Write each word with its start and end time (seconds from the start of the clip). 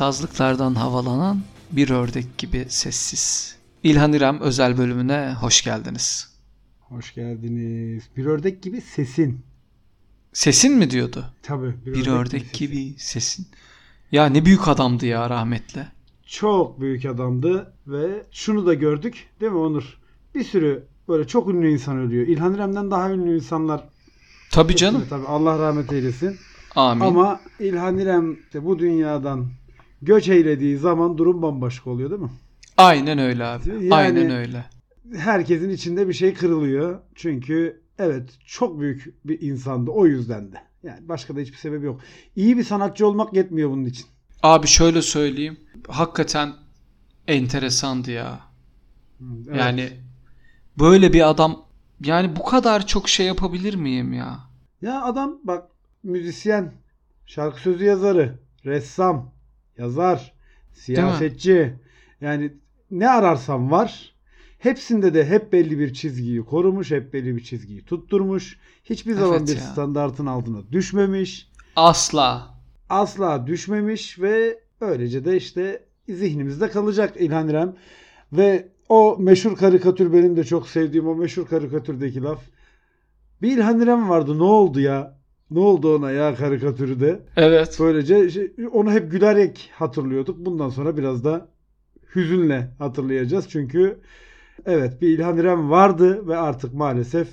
Sazlıklardan 0.00 0.74
havalanan 0.74 1.40
bir 1.72 1.90
ördek 1.90 2.38
gibi 2.38 2.66
sessiz. 2.68 3.56
İlhan 3.82 4.12
İrem 4.12 4.40
özel 4.40 4.78
bölümüne 4.78 5.36
hoş 5.40 5.64
geldiniz. 5.64 6.34
Hoş 6.80 7.14
geldiniz. 7.14 8.02
Bir 8.16 8.26
ördek 8.26 8.62
gibi 8.62 8.80
sesin. 8.80 9.40
Sesin 10.32 10.76
mi 10.76 10.90
diyordu? 10.90 11.24
Tabii. 11.42 11.74
Bir, 11.86 11.94
bir 11.94 12.06
ördek, 12.06 12.12
ördek 12.12 12.52
gibi, 12.52 12.84
gibi 12.84 12.98
sesin. 12.98 13.46
Ya 14.12 14.26
ne 14.26 14.44
büyük 14.44 14.68
adamdı 14.68 15.06
ya 15.06 15.30
rahmetli. 15.30 15.86
Çok 16.26 16.80
büyük 16.80 17.04
adamdı 17.04 17.72
ve 17.86 18.22
şunu 18.30 18.66
da 18.66 18.74
gördük 18.74 19.28
değil 19.40 19.52
mi 19.52 19.58
Onur? 19.58 19.98
Bir 20.34 20.44
sürü 20.44 20.84
böyle 21.08 21.26
çok 21.26 21.48
ünlü 21.48 21.72
insan 21.72 21.98
ölüyor. 21.98 22.26
İlhan 22.26 22.54
İrem'den 22.54 22.90
daha 22.90 23.10
ünlü 23.10 23.36
insanlar. 23.36 23.88
Tabii 24.52 24.76
canım. 24.76 25.06
Tabii 25.10 25.26
Allah 25.26 25.58
rahmet 25.58 25.92
eylesin. 25.92 26.36
Amin. 26.76 27.04
Ama 27.04 27.40
İlhan 27.58 27.98
İrem 27.98 28.36
de 28.52 28.64
bu 28.64 28.78
dünyadan 28.78 29.46
göç 30.02 30.28
eylediği 30.28 30.76
zaman 30.76 31.18
durum 31.18 31.42
bambaşka 31.42 31.90
oluyor 31.90 32.10
değil 32.10 32.22
mi? 32.22 32.30
Aynen 32.76 33.18
öyle 33.18 33.44
abi. 33.44 33.68
Yani, 33.68 33.94
Aynen 33.94 34.30
öyle. 34.30 34.64
Herkesin 35.16 35.70
içinde 35.70 36.08
bir 36.08 36.12
şey 36.12 36.34
kırılıyor. 36.34 37.00
Çünkü 37.14 37.82
evet 37.98 38.30
çok 38.46 38.80
büyük 38.80 39.14
bir 39.24 39.40
insandı 39.40 39.90
o 39.90 40.06
yüzden 40.06 40.52
de. 40.52 40.56
Yani 40.82 41.08
başka 41.08 41.36
da 41.36 41.40
hiçbir 41.40 41.56
sebebi 41.56 41.86
yok. 41.86 42.00
İyi 42.36 42.56
bir 42.56 42.64
sanatçı 42.64 43.06
olmak 43.06 43.34
yetmiyor 43.34 43.70
bunun 43.70 43.84
için. 43.84 44.06
Abi 44.42 44.66
şöyle 44.66 45.02
söyleyeyim. 45.02 45.60
Hakikaten 45.88 46.52
enteresandı 47.28 48.10
ya. 48.10 48.40
Evet. 49.48 49.56
Yani 49.58 49.90
böyle 50.78 51.12
bir 51.12 51.28
adam 51.28 51.64
yani 52.04 52.36
bu 52.36 52.44
kadar 52.44 52.86
çok 52.86 53.08
şey 53.08 53.26
yapabilir 53.26 53.74
miyim 53.74 54.12
ya? 54.12 54.38
Ya 54.82 55.02
adam 55.02 55.38
bak 55.44 55.68
müzisyen, 56.02 56.72
şarkı 57.26 57.60
sözü 57.60 57.84
yazarı, 57.84 58.38
ressam, 58.64 59.32
yazar, 59.80 60.32
siyasetçi. 60.72 61.74
Yani 62.20 62.52
ne 62.90 63.08
ararsam 63.08 63.70
var. 63.70 64.14
Hepsinde 64.58 65.14
de 65.14 65.26
hep 65.26 65.52
belli 65.52 65.78
bir 65.78 65.94
çizgiyi 65.94 66.44
korumuş, 66.44 66.90
hep 66.90 67.12
belli 67.12 67.36
bir 67.36 67.44
çizgiyi 67.44 67.84
tutturmuş. 67.84 68.58
Hiçbir 68.84 69.14
zaman 69.14 69.38
evet 69.38 69.48
bir 69.48 69.56
ya. 69.56 69.62
standartın 69.62 70.26
altına 70.26 70.72
düşmemiş. 70.72 71.48
Asla. 71.76 72.54
Asla 72.88 73.46
düşmemiş 73.46 74.20
ve 74.20 74.60
öylece 74.80 75.24
de 75.24 75.36
işte 75.36 75.84
zihnimizde 76.08 76.70
kalacak 76.70 77.14
İlhan 77.18 77.48
İrem. 77.48 77.74
Ve 78.32 78.68
o 78.88 79.16
meşhur 79.18 79.56
karikatür 79.56 80.12
benim 80.12 80.36
de 80.36 80.44
çok 80.44 80.68
sevdiğim 80.68 81.08
o 81.08 81.14
meşhur 81.14 81.46
karikatürdeki 81.46 82.22
laf. 82.22 82.40
Bir 83.42 83.56
İlhan 83.56 83.80
İrem 83.80 84.08
vardı 84.08 84.38
ne 84.38 84.42
oldu 84.42 84.80
ya? 84.80 85.19
Ne 85.50 85.58
oldu 85.58 85.96
ona 85.96 86.10
ya 86.10 86.34
karikatürü 86.34 87.00
de? 87.00 87.20
Evet. 87.36 87.76
Böylece 87.80 88.30
şey, 88.30 88.52
onu 88.72 88.92
hep 88.92 89.10
gülerek 89.10 89.70
hatırlıyorduk. 89.74 90.38
Bundan 90.38 90.68
sonra 90.68 90.96
biraz 90.96 91.24
da 91.24 91.48
hüzünle 92.14 92.70
hatırlayacağız. 92.78 93.48
Çünkü 93.48 94.00
evet 94.66 95.02
bir 95.02 95.08
İlhan 95.08 95.38
İrem 95.38 95.70
vardı 95.70 96.28
ve 96.28 96.36
artık 96.36 96.74
maalesef 96.74 97.28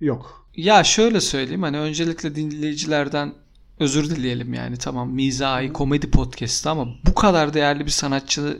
yok. 0.00 0.46
Ya 0.56 0.84
şöyle 0.84 1.20
söyleyeyim 1.20 1.62
hani 1.62 1.78
öncelikle 1.78 2.34
dinleyicilerden 2.34 3.32
özür 3.80 4.10
dileyelim 4.10 4.54
yani 4.54 4.76
tamam 4.76 5.10
mizahi 5.10 5.72
komedi 5.72 6.10
podcast'ı 6.10 6.70
ama 6.70 6.88
bu 7.06 7.14
kadar 7.14 7.54
değerli 7.54 7.86
bir 7.86 7.90
sanatçı 7.90 8.58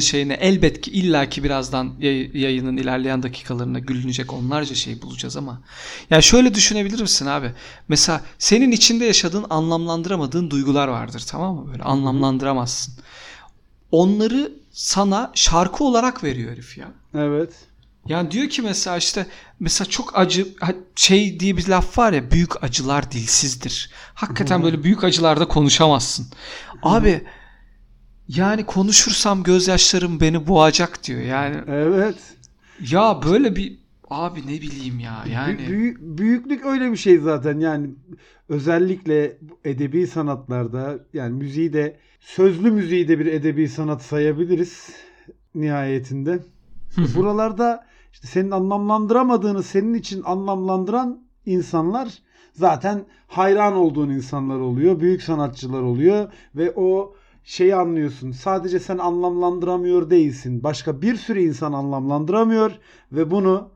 şeyine 0.00 0.34
elbet 0.34 0.80
ki 0.80 0.90
illaki 0.90 1.44
birazdan 1.44 1.94
yayının 2.34 2.76
ilerleyen 2.76 3.22
dakikalarına 3.22 3.78
gülünecek 3.78 4.32
onlarca 4.32 4.74
şey 4.74 5.02
bulacağız 5.02 5.36
ama 5.36 5.60
ya 6.10 6.22
şöyle 6.22 6.54
düşünebilir 6.54 7.00
misin 7.00 7.26
abi? 7.26 7.52
Mesela 7.88 8.20
senin 8.38 8.70
içinde 8.70 9.04
yaşadığın 9.04 9.46
anlamlandıramadığın 9.50 10.50
duygular 10.50 10.88
vardır 10.88 11.24
tamam 11.26 11.56
mı? 11.56 11.70
Böyle 11.70 11.82
anlamlandıramazsın. 11.82 12.94
Onları 13.90 14.52
sana 14.72 15.30
şarkı 15.34 15.84
olarak 15.84 16.24
veriyor 16.24 16.52
herif 16.52 16.78
ya. 16.78 16.88
Evet. 17.14 17.52
Yani 18.06 18.30
diyor 18.30 18.48
ki 18.48 18.62
mesela 18.62 18.96
işte 18.96 19.26
mesela 19.62 19.88
çok 19.88 20.18
acı 20.18 20.46
şey 20.96 21.40
diye 21.40 21.56
bir 21.56 21.68
laf 21.68 21.98
var 21.98 22.12
ya 22.12 22.30
büyük 22.30 22.64
acılar 22.64 23.10
dilsizdir. 23.12 23.90
Hakikaten 24.14 24.62
böyle 24.62 24.82
büyük 24.84 25.04
acılarda 25.04 25.48
konuşamazsın. 25.48 26.26
Abi 26.82 27.22
yani 28.28 28.66
konuşursam 28.66 29.42
gözyaşlarım 29.42 30.20
beni 30.20 30.46
boğacak 30.46 31.04
diyor. 31.04 31.20
Yani 31.20 31.56
Evet. 31.68 32.16
Ya 32.90 33.20
böyle 33.26 33.56
bir 33.56 33.78
abi 34.10 34.40
ne 34.46 34.60
bileyim 34.60 35.00
ya 35.00 35.24
yani. 35.32 35.58
Büyük, 35.68 36.00
büyüklük 36.00 36.66
öyle 36.66 36.92
bir 36.92 36.96
şey 36.96 37.18
zaten 37.18 37.60
yani 37.60 37.90
özellikle 38.48 39.38
edebi 39.64 40.06
sanatlarda 40.06 40.98
yani 41.12 41.34
müziği 41.34 41.72
de 41.72 41.96
sözlü 42.20 42.70
müziği 42.70 43.08
de 43.08 43.18
bir 43.18 43.26
edebi 43.26 43.68
sanat 43.68 44.02
sayabiliriz 44.02 44.90
nihayetinde. 45.54 46.38
Buralarda 47.14 47.92
işte 48.12 48.26
senin 48.26 48.50
anlamlandıramadığını 48.50 49.62
senin 49.62 49.94
için 49.94 50.22
anlamlandıran 50.22 51.24
insanlar 51.46 52.18
zaten 52.52 53.06
hayran 53.26 53.74
olduğun 53.74 54.10
insanlar 54.10 54.58
oluyor. 54.58 55.00
Büyük 55.00 55.22
sanatçılar 55.22 55.82
oluyor 55.82 56.32
ve 56.54 56.72
o 56.76 57.14
şeyi 57.44 57.74
anlıyorsun. 57.74 58.32
Sadece 58.32 58.80
sen 58.80 58.98
anlamlandıramıyor 58.98 60.10
değilsin. 60.10 60.62
Başka 60.62 61.02
bir 61.02 61.16
sürü 61.16 61.40
insan 61.40 61.72
anlamlandıramıyor 61.72 62.72
ve 63.12 63.30
bunu 63.30 63.70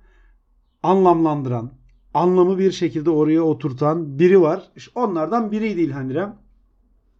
anlamlandıran, 0.82 1.72
anlamı 2.14 2.58
bir 2.58 2.72
şekilde 2.72 3.10
oraya 3.10 3.42
oturtan 3.42 4.18
biri 4.18 4.40
var. 4.40 4.70
İşte 4.76 5.00
onlardan 5.00 5.52
biriydi 5.52 5.80
İlhan 5.80 6.10
İrem. 6.10 6.36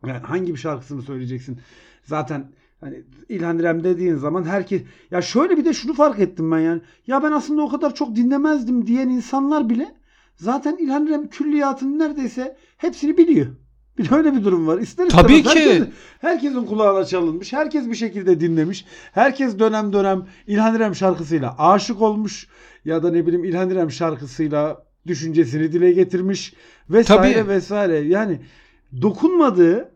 Yani 0.06 0.19
hangi 0.19 0.54
bir 0.54 0.59
şarkısını 0.59 1.03
söyleyeceksin? 1.03 1.60
Zaten 2.03 2.53
hani 2.86 3.02
İlhan 3.28 3.58
İrem 3.58 3.84
dediğin 3.84 4.16
zaman 4.16 4.44
herkes 4.44 4.82
ya 5.10 5.22
şöyle 5.22 5.56
bir 5.56 5.64
de 5.64 5.72
şunu 5.72 5.94
fark 5.94 6.19
ettim 6.19 6.50
ben 6.52 6.58
yani. 6.58 6.80
Ya 7.06 7.22
ben 7.22 7.32
aslında 7.32 7.62
o 7.62 7.69
kadar 7.69 7.94
çok 7.94 8.16
dinlemezdim 8.16 8.86
diyen 8.86 9.08
insanlar 9.08 9.69
bile 9.69 9.94
zaten 10.36 10.76
İlhan 10.76 11.06
İrem 11.06 11.28
külliyatının 11.28 11.98
neredeyse 11.98 12.56
hepsini 12.76 13.16
biliyor. 13.19 13.47
Bir 13.98 14.10
de 14.10 14.14
öyle 14.14 14.34
bir 14.34 14.44
durum 14.44 14.66
var. 14.66 14.78
İster 14.78 15.08
Tabii 15.08 15.42
ki. 15.42 15.48
Herkesin, 15.48 15.92
herkesin 16.20 16.66
kulağına 16.66 17.04
çalınmış. 17.04 17.52
Herkes 17.52 17.88
bir 17.91 17.94
şekilde 17.94 18.41
dinlemiş. 18.41 18.84
Herkes 19.12 19.58
dönem 19.58 19.92
dönem 19.92 20.26
İlhan 20.47 20.76
İrem 20.76 20.94
şarkısıyla 20.94 21.54
aşık 21.58 22.03
olmuş. 22.03 22.48
Ya 22.84 23.03
da 23.03 23.10
ne 23.10 23.26
bileyim 23.26 23.44
İlhan 23.44 23.70
İrem 23.70 23.91
şarkısıyla 23.91 24.86
düşüncesini 25.06 25.72
dile 25.72 25.92
getirmiş. 25.92 26.54
Vesaire 26.91 27.34
Tabii. 27.34 27.48
vesaire. 27.48 27.98
Yani 27.98 28.41
dokunmadığı 29.03 29.96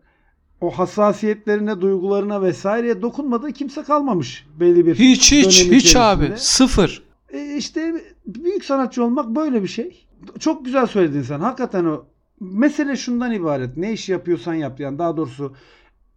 o 0.61 0.71
hassasiyetlerine, 0.71 1.81
duygularına 1.81 2.43
vesaireye 2.43 3.03
dokunmadığı 3.03 3.53
kimse 3.53 3.83
kalmamış 3.83 4.47
belli 4.61 4.87
bir 4.87 4.95
Hiç 4.95 5.33
hiç 5.33 5.71
hiç 5.71 5.97
abi. 5.97 6.33
Sıfır. 6.37 7.03
E 7.33 7.57
işte 7.57 7.95
büyük 8.27 8.65
sanatçı 8.65 9.05
olmak 9.05 9.29
böyle 9.29 9.63
bir 9.63 9.69
şey. 9.69 10.07
Çok 10.39 10.65
güzel 10.65 10.87
söyledin 10.87 11.23
sen. 11.23 11.41
Hakikaten 11.41 11.85
o 11.85 12.05
mesele 12.41 12.97
şundan 12.97 13.33
ibaret. 13.33 13.77
Ne 13.77 13.93
iş 13.93 14.09
yapıyorsan 14.09 14.55
yap. 14.55 14.81
Yani 14.81 14.99
daha 14.99 15.17
doğrusu 15.17 15.55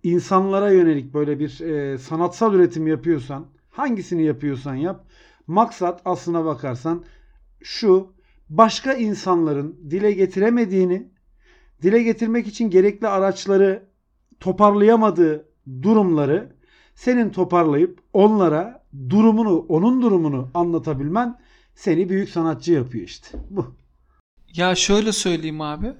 insanlara 0.03 0.71
yönelik 0.71 1.13
böyle 1.13 1.39
bir 1.39 1.59
e, 1.59 1.97
sanatsal 1.97 2.53
üretim 2.53 2.87
yapıyorsan 2.87 3.45
hangisini 3.69 4.23
yapıyorsan 4.23 4.75
yap. 4.75 5.05
Maksat 5.47 6.01
aslına 6.05 6.45
bakarsan 6.45 7.03
şu 7.63 8.13
başka 8.49 8.93
insanların 8.93 9.79
dile 9.89 10.11
getiremediğini 10.11 11.07
dile 11.81 12.03
getirmek 12.03 12.47
için 12.47 12.69
gerekli 12.69 13.07
araçları 13.07 13.92
toparlayamadığı 14.43 15.45
durumları 15.81 16.55
senin 16.95 17.29
toparlayıp 17.29 17.99
onlara 18.13 18.83
durumunu, 19.09 19.65
onun 19.69 20.01
durumunu 20.01 20.49
anlatabilmen 20.53 21.39
seni 21.75 22.09
büyük 22.09 22.29
sanatçı 22.29 22.71
yapıyor 22.71 23.05
işte. 23.05 23.37
Bu. 23.49 23.75
Ya 24.55 24.75
şöyle 24.75 25.11
söyleyeyim 25.11 25.61
abi 25.61 25.93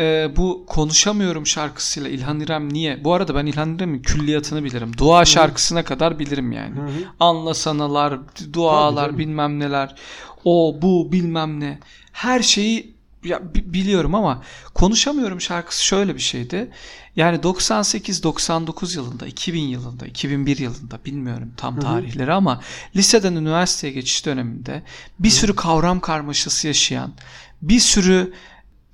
e, 0.00 0.36
bu 0.36 0.64
Konuşamıyorum 0.66 1.46
şarkısıyla 1.46 2.10
İlhan 2.10 2.40
İrem 2.40 2.72
niye? 2.72 3.04
Bu 3.04 3.14
arada 3.14 3.34
ben 3.34 3.46
İlhan 3.46 3.74
İrem'in 3.74 4.02
külliyatını 4.02 4.64
bilirim. 4.64 4.92
Dua 4.98 5.20
Hı. 5.20 5.26
şarkısına 5.26 5.84
kadar 5.84 6.18
bilirim 6.18 6.52
yani. 6.52 6.76
Hı 6.76 6.82
hı. 6.82 7.04
Anlasanalar, 7.20 8.18
dualar 8.52 9.18
bilmem 9.18 9.58
neler. 9.58 9.94
O 10.44 10.76
bu 10.82 11.12
bilmem 11.12 11.60
ne. 11.60 11.78
Her 12.12 12.42
şeyi 12.42 12.99
ya, 13.24 13.40
biliyorum 13.54 14.14
ama 14.14 14.42
Konuşamıyorum 14.80 15.40
şarkısı 15.40 15.84
şöyle 15.84 16.14
bir 16.14 16.20
şeydi. 16.20 16.70
Yani 17.16 17.36
98-99 17.36 18.96
yılında, 18.96 19.26
2000 19.26 19.60
yılında, 19.62 20.06
2001 20.06 20.58
yılında 20.58 21.04
bilmiyorum 21.04 21.52
tam 21.56 21.80
tarihleri 21.80 22.32
ama 22.32 22.60
liseden 22.96 23.34
üniversiteye 23.34 23.92
geçiş 23.92 24.26
döneminde 24.26 24.82
bir 25.18 25.30
sürü 25.30 25.56
kavram 25.56 26.00
karmaşası 26.00 26.66
yaşayan, 26.66 27.12
bir 27.62 27.80
sürü 27.80 28.32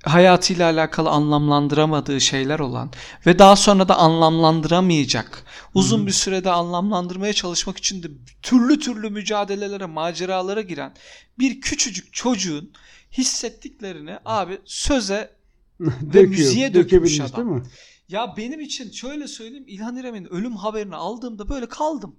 hayatıyla 0.03 0.71
alakalı 0.71 1.09
anlamlandıramadığı 1.09 2.21
şeyler 2.21 2.59
olan 2.59 2.91
ve 3.25 3.39
daha 3.39 3.55
sonra 3.55 3.87
da 3.87 3.97
anlamlandıramayacak. 3.97 5.43
Uzun 5.73 5.99
hmm. 5.99 6.07
bir 6.07 6.11
sürede 6.11 6.51
anlamlandırmaya 6.51 7.33
çalışmak 7.33 7.77
için 7.77 8.03
de 8.03 8.07
türlü 8.41 8.79
türlü 8.79 9.09
mücadelelere, 9.09 9.85
maceralara 9.85 10.61
giren 10.61 10.93
bir 11.39 11.61
küçücük 11.61 12.13
çocuğun 12.13 12.71
hissettiklerini 13.11 14.19
abi 14.25 14.61
söze 14.65 15.35
ve 15.79 16.21
müziğe 16.21 16.73
dökmüş 16.73 17.19
adam. 17.19 17.35
Değil 17.35 17.61
mi? 17.61 17.63
Ya 18.09 18.33
benim 18.37 18.59
için 18.59 18.91
şöyle 18.91 19.27
söyleyeyim 19.27 19.65
İlhan 19.67 19.97
İrem'in 19.97 20.25
ölüm 20.25 20.55
haberini 20.55 20.95
aldığımda 20.95 21.49
böyle 21.49 21.69
kaldım. 21.69 22.15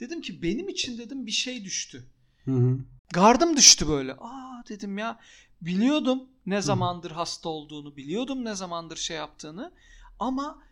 Dedim 0.00 0.20
ki 0.20 0.42
benim 0.42 0.68
için 0.68 0.98
dedim 0.98 1.26
bir 1.26 1.30
şey 1.30 1.64
düştü. 1.64 2.04
Hı 2.44 2.50
hı. 2.50 2.78
Gardım 3.12 3.56
düştü 3.56 3.88
böyle. 3.88 4.12
Aa 4.12 4.62
dedim 4.68 4.98
ya 4.98 5.18
biliyordum 5.62 6.22
ne 6.46 6.62
zamandır 6.62 7.10
hasta 7.10 7.48
olduğunu 7.48 7.96
biliyordum 7.96 8.44
ne 8.44 8.54
zamandır 8.54 8.96
şey 8.96 9.16
yaptığını 9.16 9.72
ama 10.18 10.62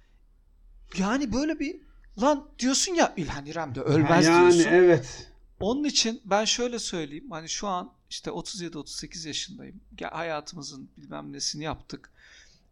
yani 0.98 1.32
böyle 1.32 1.60
bir 1.60 1.76
lan 2.22 2.48
diyorsun 2.58 2.94
ya 2.94 3.14
İlhan 3.16 3.46
İrem 3.46 3.74
de 3.74 3.80
ölmez 3.80 4.26
yani 4.26 4.52
diyorsun. 4.52 4.70
evet. 4.72 5.30
Onun 5.60 5.84
için 5.84 6.20
ben 6.24 6.44
şöyle 6.44 6.78
söyleyeyim. 6.78 7.30
Hani 7.30 7.48
şu 7.48 7.68
an 7.68 7.92
işte 8.10 8.30
37-38 8.30 9.28
yaşındayım. 9.28 9.80
Ya 10.00 10.12
hayatımızın 10.12 10.90
bilmem 10.96 11.32
nesini 11.32 11.64
yaptık. 11.64 12.12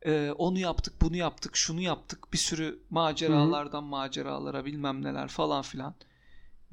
Ee, 0.03 0.31
onu 0.31 0.59
yaptık, 0.59 0.95
bunu 1.01 1.17
yaptık, 1.17 1.57
şunu 1.57 1.81
yaptık. 1.81 2.33
Bir 2.33 2.39
sürü 2.39 2.79
maceralardan 2.91 3.85
maceralara 3.85 4.65
bilmem 4.65 5.05
neler 5.05 5.29
falan 5.29 5.63
filan. 5.63 5.95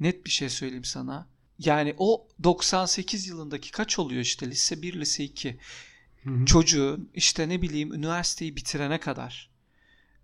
Net 0.00 0.26
bir 0.26 0.30
şey 0.30 0.48
söyleyeyim 0.48 0.84
sana. 0.84 1.26
Yani 1.58 1.94
o 1.98 2.28
98 2.44 3.26
yılındaki 3.26 3.70
kaç 3.70 3.98
oluyor 3.98 4.20
işte 4.20 4.50
lise 4.50 4.82
1, 4.82 5.00
lise 5.00 5.24
2. 5.24 5.58
Hı 6.24 6.30
hı. 6.30 6.44
Çocuğun 6.44 7.10
işte 7.14 7.48
ne 7.48 7.62
bileyim 7.62 7.92
üniversiteyi 7.92 8.56
bitirene 8.56 9.00
kadar 9.00 9.50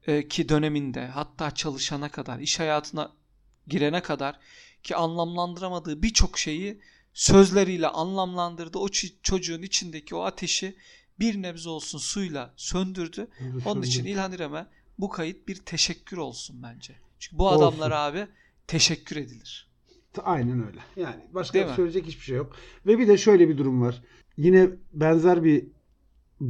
e, 0.06 0.28
ki 0.28 0.48
döneminde 0.48 1.06
hatta 1.06 1.50
çalışana 1.50 2.08
kadar 2.08 2.38
iş 2.38 2.60
hayatına 2.60 3.12
girene 3.66 4.02
kadar 4.02 4.38
ki 4.82 4.96
anlamlandıramadığı 4.96 6.02
birçok 6.02 6.38
şeyi 6.38 6.80
sözleriyle 7.12 7.88
anlamlandırdı. 7.88 8.78
O 8.78 8.88
çocuğun 9.22 9.62
içindeki 9.62 10.14
o 10.14 10.20
ateşi 10.20 10.76
bir 11.20 11.42
nebze 11.42 11.68
olsun 11.68 11.98
suyla 11.98 12.54
söndürdü. 12.56 13.28
Onun 13.64 13.82
için 13.82 14.04
İlhan 14.04 14.32
İrem'e 14.32 14.66
bu 14.98 15.08
kayıt 15.08 15.48
bir 15.48 15.56
teşekkür 15.56 16.16
olsun 16.16 16.62
bence. 16.62 16.94
Çünkü 17.18 17.38
bu 17.38 17.48
adamlara 17.50 18.00
abi 18.00 18.26
teşekkür 18.66 19.16
edilir. 19.16 19.70
Aynen 20.24 20.66
öyle. 20.66 20.78
Yani 20.96 21.20
başka 21.34 21.54
Değil 21.54 21.66
mi? 21.66 21.72
söyleyecek 21.76 22.06
hiçbir 22.06 22.24
şey 22.24 22.36
yok. 22.36 22.56
Ve 22.86 22.98
bir 22.98 23.08
de 23.08 23.18
şöyle 23.18 23.48
bir 23.48 23.58
durum 23.58 23.82
var. 23.82 24.02
Yine 24.36 24.70
benzer 24.92 25.44
bir 25.44 25.66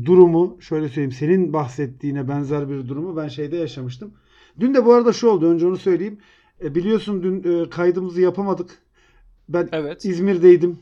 durumu 0.04 0.62
şöyle 0.62 0.88
söyleyeyim. 0.88 1.12
Senin 1.12 1.52
bahsettiğine 1.52 2.28
benzer 2.28 2.68
bir 2.68 2.88
durumu 2.88 3.16
ben 3.16 3.28
şeyde 3.28 3.56
yaşamıştım. 3.56 4.14
Dün 4.60 4.74
de 4.74 4.84
bu 4.84 4.92
arada 4.92 5.12
şu 5.12 5.28
oldu. 5.28 5.50
Önce 5.50 5.66
onu 5.66 5.76
söyleyeyim. 5.76 6.18
E, 6.62 6.74
biliyorsun 6.74 7.22
dün 7.22 7.64
e, 7.64 7.70
kaydımızı 7.70 8.20
yapamadık. 8.20 8.82
Ben 9.52 9.68
Evet. 9.72 10.04
İzmir'deydim. 10.04 10.78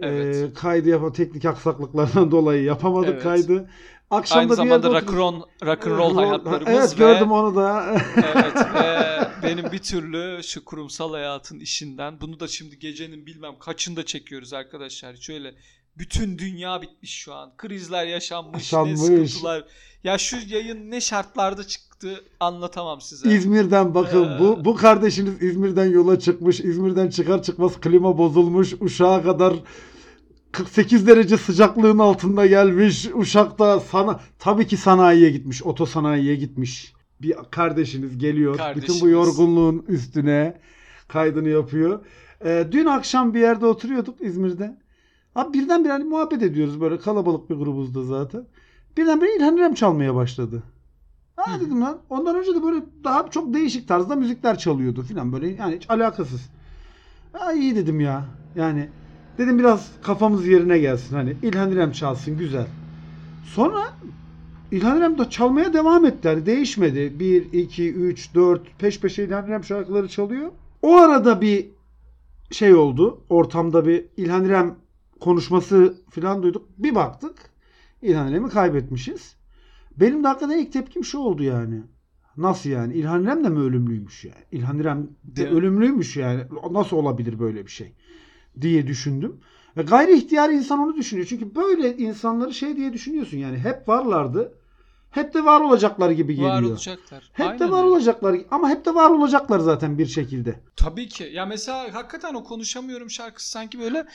Evet. 0.00 0.36
E, 0.36 0.54
kaydı 0.54 0.88
yapma 0.88 1.12
teknik 1.12 1.44
aksaklıklardan 1.44 2.30
dolayı 2.30 2.62
yapamadık 2.64 3.10
Evet. 3.12 3.22
kaydı. 3.22 3.70
Akşam 4.10 4.38
Aynı 4.38 4.50
da 4.50 4.54
zamanda 4.54 4.88
rock'n'roll 5.00 5.42
rock'n'roll 5.64 6.14
hayatlarımız 6.16 6.68
Evet 6.68 6.92
ve 6.92 6.96
gördüm 6.98 7.32
onu 7.32 7.56
da. 7.56 7.96
evet 8.16 8.56
ve 8.74 9.18
benim 9.42 9.72
bir 9.72 9.78
türlü 9.78 10.42
şu 10.42 10.64
kurumsal 10.64 11.12
hayatın 11.12 11.60
işinden 11.60 12.20
bunu 12.20 12.40
da 12.40 12.48
şimdi 12.48 12.78
gecenin 12.78 13.26
bilmem 13.26 13.58
kaçında 13.58 14.06
çekiyoruz 14.06 14.52
arkadaşlar. 14.52 15.16
Şöyle 15.16 15.54
bütün 15.98 16.38
dünya 16.38 16.82
bitmiş 16.82 17.14
şu 17.16 17.34
an. 17.34 17.52
Krizler 17.56 18.06
yaşanmış, 18.06 18.54
Yaşanmış. 18.72 18.92
ne 19.00 19.26
sıkıntılar. 19.26 19.64
Ya 20.04 20.18
şu 20.18 20.36
yayın 20.46 20.90
ne 20.90 21.00
şartlarda 21.00 21.66
çıktı 21.66 21.87
anlatamam 22.40 23.00
size. 23.00 23.34
İzmir'den 23.34 23.94
bakın 23.94 24.24
Ee. 24.24 24.40
bu 24.40 24.64
bu 24.64 24.74
kardeşiniz 24.74 25.42
İzmir'den 25.42 25.84
yola 25.86 26.18
çıkmış. 26.18 26.60
İzmir'den 26.60 27.08
çıkar 27.10 27.42
çıkmaz 27.42 27.80
klima 27.80 28.18
bozulmuş. 28.18 28.74
Uşağa 28.80 29.22
kadar 29.22 29.54
48 30.52 31.06
derece 31.06 31.36
sıcaklığın 31.36 31.98
altında 31.98 32.46
gelmiş. 32.46 33.08
Uşak'ta 33.14 33.80
sana 33.80 34.20
tabii 34.38 34.66
ki 34.66 34.76
sanayiye 34.76 35.30
gitmiş. 35.30 35.62
Oto 35.62 35.86
sanayiye 35.86 36.34
gitmiş. 36.34 36.92
Bir 37.22 37.34
kardeşiniz 37.50 38.18
geliyor. 38.18 38.52
Bütün 38.52 38.64
Kardeşimiz. 38.64 39.02
bu 39.02 39.08
yorgunluğun 39.08 39.84
üstüne 39.88 40.60
kaydını 41.08 41.48
yapıyor. 41.48 42.00
Ee, 42.44 42.66
dün 42.72 42.86
akşam 42.86 43.34
bir 43.34 43.40
yerde 43.40 43.66
oturuyorduk 43.66 44.20
İzmir'de. 44.20 44.78
Abi 45.34 45.58
birdenbire 45.58 45.92
hani 45.92 46.04
muhabbet 46.04 46.42
ediyoruz 46.42 46.80
böyle 46.80 46.98
kalabalık 46.98 47.50
bir 47.50 47.54
grubuzda 47.54 48.02
zaten. 48.02 48.46
Birdenbire 48.96 49.36
İlhan 49.36 49.56
İrem 49.56 49.74
çalmaya 49.74 50.14
başladı. 50.14 50.62
Ha 51.38 51.56
Hı. 51.56 51.60
dedim 51.60 51.80
lan. 51.80 51.98
Ondan 52.10 52.36
önce 52.36 52.54
de 52.54 52.62
böyle 52.62 52.84
daha 53.04 53.30
çok 53.30 53.54
değişik 53.54 53.88
tarzda 53.88 54.16
müzikler 54.16 54.58
çalıyordu 54.58 55.02
filan 55.02 55.32
böyle 55.32 55.48
yani 55.48 55.76
hiç 55.76 55.90
alakasız. 55.90 56.50
Ha 57.32 57.52
iyi 57.52 57.76
dedim 57.76 58.00
ya. 58.00 58.24
Yani 58.54 58.88
dedim 59.38 59.58
biraz 59.58 59.90
kafamız 60.02 60.46
yerine 60.46 60.78
gelsin 60.78 61.16
hani 61.16 61.36
İlhan 61.42 61.70
İrem 61.70 61.92
çalsın 61.92 62.38
güzel. 62.38 62.66
Sonra 63.44 63.84
İlhan 64.70 64.98
İrem 64.98 65.18
de 65.18 65.30
çalmaya 65.30 65.72
devam 65.72 66.06
etti. 66.06 66.28
Hani 66.28 66.46
değişmedi. 66.46 67.20
1, 67.20 67.52
2, 67.52 67.92
3, 67.94 68.34
4 68.34 68.78
peş 68.78 69.00
peşe 69.00 69.24
İlhan 69.24 69.46
İrem 69.46 69.64
şarkıları 69.64 70.08
çalıyor. 70.08 70.50
O 70.82 70.96
arada 70.96 71.40
bir 71.40 71.66
şey 72.50 72.74
oldu. 72.74 73.20
Ortamda 73.28 73.86
bir 73.86 74.04
İlhan 74.16 74.44
İrem 74.44 74.74
konuşması 75.20 75.94
falan 76.10 76.42
duyduk. 76.42 76.68
Bir 76.78 76.94
baktık. 76.94 77.34
İlhan 78.02 78.28
İrem'i 78.28 78.48
kaybetmişiz. 78.48 79.37
Benim 80.00 80.24
de 80.24 80.28
hakikaten 80.28 80.58
ilk 80.58 80.72
tepkim 80.72 81.04
şu 81.04 81.18
oldu 81.18 81.42
yani. 81.42 81.82
Nasıl 82.36 82.70
yani? 82.70 82.94
İlhan 82.94 83.24
İrem 83.24 83.44
de 83.44 83.48
mi 83.48 83.58
ölümlüymüş 83.58 84.24
yani? 84.24 84.44
İlhan 84.52 84.78
İrem 84.78 85.08
de 85.24 85.44
mi? 85.44 85.50
ölümlüymüş 85.50 86.16
yani. 86.16 86.42
Nasıl 86.70 86.96
olabilir 86.96 87.38
böyle 87.38 87.66
bir 87.66 87.70
şey? 87.70 87.92
Diye 88.60 88.86
düşündüm. 88.86 89.40
Ve 89.76 89.82
gayri 89.82 90.16
ihtiyari 90.18 90.54
insan 90.54 90.78
onu 90.78 90.96
düşünüyor. 90.96 91.26
Çünkü 91.26 91.54
böyle 91.54 91.96
insanları 91.96 92.54
şey 92.54 92.76
diye 92.76 92.92
düşünüyorsun 92.92 93.38
yani. 93.38 93.58
Hep 93.58 93.88
varlardı. 93.88 94.57
Hep 95.10 95.34
de 95.34 95.44
var 95.44 95.60
olacaklar 95.60 96.10
gibi 96.10 96.34
geliyor. 96.34 96.52
Var 96.52 96.62
olacaklar. 96.62 97.30
Hep 97.32 97.46
Aynen 97.46 97.58
de 97.58 97.70
var 97.70 97.78
öyle. 97.78 97.88
olacaklar 97.88 98.36
ama 98.50 98.68
hep 98.70 98.84
de 98.84 98.94
var 98.94 99.10
olacaklar 99.10 99.58
zaten 99.58 99.98
bir 99.98 100.06
şekilde. 100.06 100.60
Tabii 100.76 101.08
ki. 101.08 101.30
Ya 101.32 101.46
mesela 101.46 101.94
hakikaten 101.94 102.34
o 102.34 102.44
konuşamıyorum 102.44 103.10
şarkısı 103.10 103.50
sanki 103.50 103.78
böyle 103.80 104.06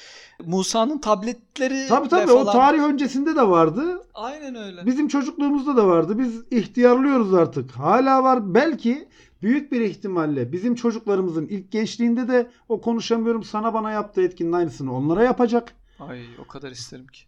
Musa'nın 0.45 0.97
tabletleri 0.97 1.87
Tabii 1.89 2.09
tabii 2.09 2.27
falan. 2.27 2.47
o 2.47 2.51
tarih 2.51 2.83
öncesinde 2.83 3.35
de 3.35 3.47
vardı. 3.47 4.07
Aynen 4.13 4.55
öyle. 4.55 4.85
Bizim 4.85 5.07
çocukluğumuzda 5.07 5.77
da 5.77 5.87
vardı. 5.87 6.19
Biz 6.19 6.43
ihtiyarlıyoruz 6.51 7.33
artık. 7.33 7.71
Hala 7.71 8.23
var. 8.23 8.53
Belki 8.53 9.07
büyük 9.41 9.71
bir 9.71 9.81
ihtimalle 9.81 10.51
bizim 10.51 10.75
çocuklarımızın 10.75 11.45
ilk 11.47 11.71
gençliğinde 11.71 12.27
de 12.27 12.49
o 12.69 12.81
konuşamıyorum 12.81 13.43
sana 13.43 13.73
bana 13.73 13.91
yaptığı 13.91 14.21
etkinin 14.21 14.51
aynısını 14.51 14.95
onlara 14.95 15.23
yapacak. 15.23 15.73
Ay 15.99 16.21
o 16.45 16.47
kadar 16.47 16.71
isterim 16.71 17.07
ki. 17.07 17.21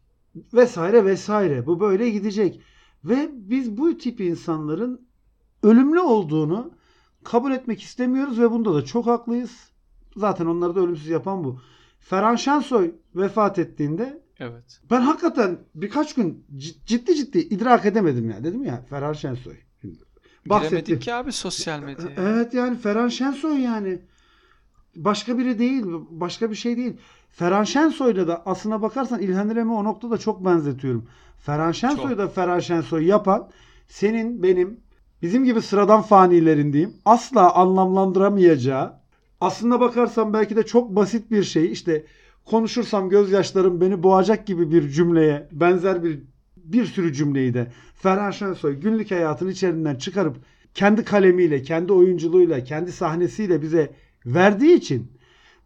Vesaire 0.54 1.06
vesaire. 1.06 1.66
Bu 1.66 1.80
böyle 1.80 2.10
gidecek. 2.10 2.62
Ve 3.06 3.30
biz 3.34 3.78
bu 3.78 3.98
tip 3.98 4.22
insanların 4.22 5.08
ölümlü 5.64 6.00
olduğunu 6.00 6.72
kabul 7.24 7.52
etmek 7.52 7.82
istemiyoruz 7.82 8.40
ve 8.40 8.52
bunda 8.52 8.74
da 8.76 8.86
çok 8.86 9.08
haklıyız. 9.08 9.52
Zaten 10.16 10.46
onları 10.46 10.76
da 10.76 10.80
ölümsüz 10.80 11.08
yapan 11.08 11.44
bu. 11.44 11.60
Ferhan 12.00 12.36
Şensoy 12.36 12.92
vefat 13.16 13.60
ettiğinde 13.60 14.24
Evet. 14.40 14.82
ben 14.92 15.02
hakikaten 15.02 15.60
birkaç 15.76 16.14
gün 16.16 16.46
cid- 16.56 16.86
ciddi 16.86 17.16
ciddi 17.16 17.40
idrak 17.40 17.86
edemedim 17.86 18.30
ya. 18.30 18.44
Dedim 18.44 18.64
ya 18.64 18.86
Ferhan 18.90 19.14
Şensoy. 19.14 19.56
Şimdi 19.82 20.00
bahsettim. 20.46 20.80
Giremedik 20.80 21.02
ki 21.02 21.14
abi 21.14 21.32
sosyal 21.32 21.80
medyaya. 21.80 22.16
Evet 22.18 22.54
yani 22.54 22.78
Ferhan 22.78 23.08
Şensoy 23.08 23.60
yani. 23.62 24.02
Başka 24.96 25.38
biri 25.38 25.60
değil. 25.60 25.86
Başka 26.10 26.52
bir 26.52 26.56
şey 26.56 26.78
değil. 26.78 26.94
Ferhan 27.30 27.64
Şensoy'la 27.64 28.28
da 28.28 28.44
aslına 28.46 28.82
bakarsan 28.82 29.22
İlhan 29.22 29.50
İrem'i 29.50 29.74
o 29.74 29.84
noktada 29.84 30.18
çok 30.18 30.46
benzetiyorum. 30.46 31.06
Ferhan 31.40 31.72
Şensoy 31.72 32.10
Çok. 32.10 32.18
da 32.18 32.28
Ferhan 32.28 32.60
Şensoy 32.60 33.06
yapan 33.06 33.50
senin 33.88 34.44
benim 34.44 34.80
bizim 35.22 35.46
gibi 35.46 35.62
sıradan 35.62 36.02
fanilerin 36.02 36.74
diyeyim 36.74 36.94
asla 37.06 37.56
anlamlandıramayacağı 37.56 38.94
aslına 39.42 39.80
bakarsan 39.80 40.34
belki 40.34 40.56
de 40.56 40.64
çok 40.64 40.96
basit 40.96 41.32
bir 41.32 41.44
şey 41.44 41.72
işte 41.72 42.06
konuşursam 42.46 43.10
gözyaşlarım 43.10 43.82
beni 43.82 44.04
boğacak 44.04 44.48
gibi 44.48 44.72
bir 44.72 44.90
cümleye 44.90 45.50
benzer 45.52 46.04
bir 46.04 46.24
bir 46.58 46.86
sürü 46.86 47.14
cümleyi 47.14 47.54
de 47.54 47.72
Ferhan 47.96 48.32
Şensoy 48.32 48.80
günlük 48.80 49.12
hayatın 49.12 49.50
içerisinden 49.50 49.96
çıkarıp 49.96 50.38
kendi 50.74 51.04
kalemiyle, 51.04 51.62
kendi 51.62 51.94
oyunculuğuyla, 51.94 52.64
kendi 52.64 52.92
sahnesiyle 52.92 53.62
bize 53.62 53.94
verdiği 54.26 54.76
için 54.76 55.12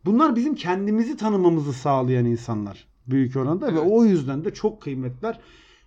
bunlar 0.05 0.35
bizim 0.35 0.55
kendimizi 0.55 1.17
tanımamızı 1.17 1.73
sağlayan 1.73 2.25
insanlar 2.25 2.87
büyük 3.07 3.35
oranda 3.35 3.67
ve 3.67 3.79
Evet. 3.79 3.91
o 3.91 4.05
yüzden 4.05 4.45
de 4.45 4.53
çok 4.53 4.81
kıymetler. 4.81 5.39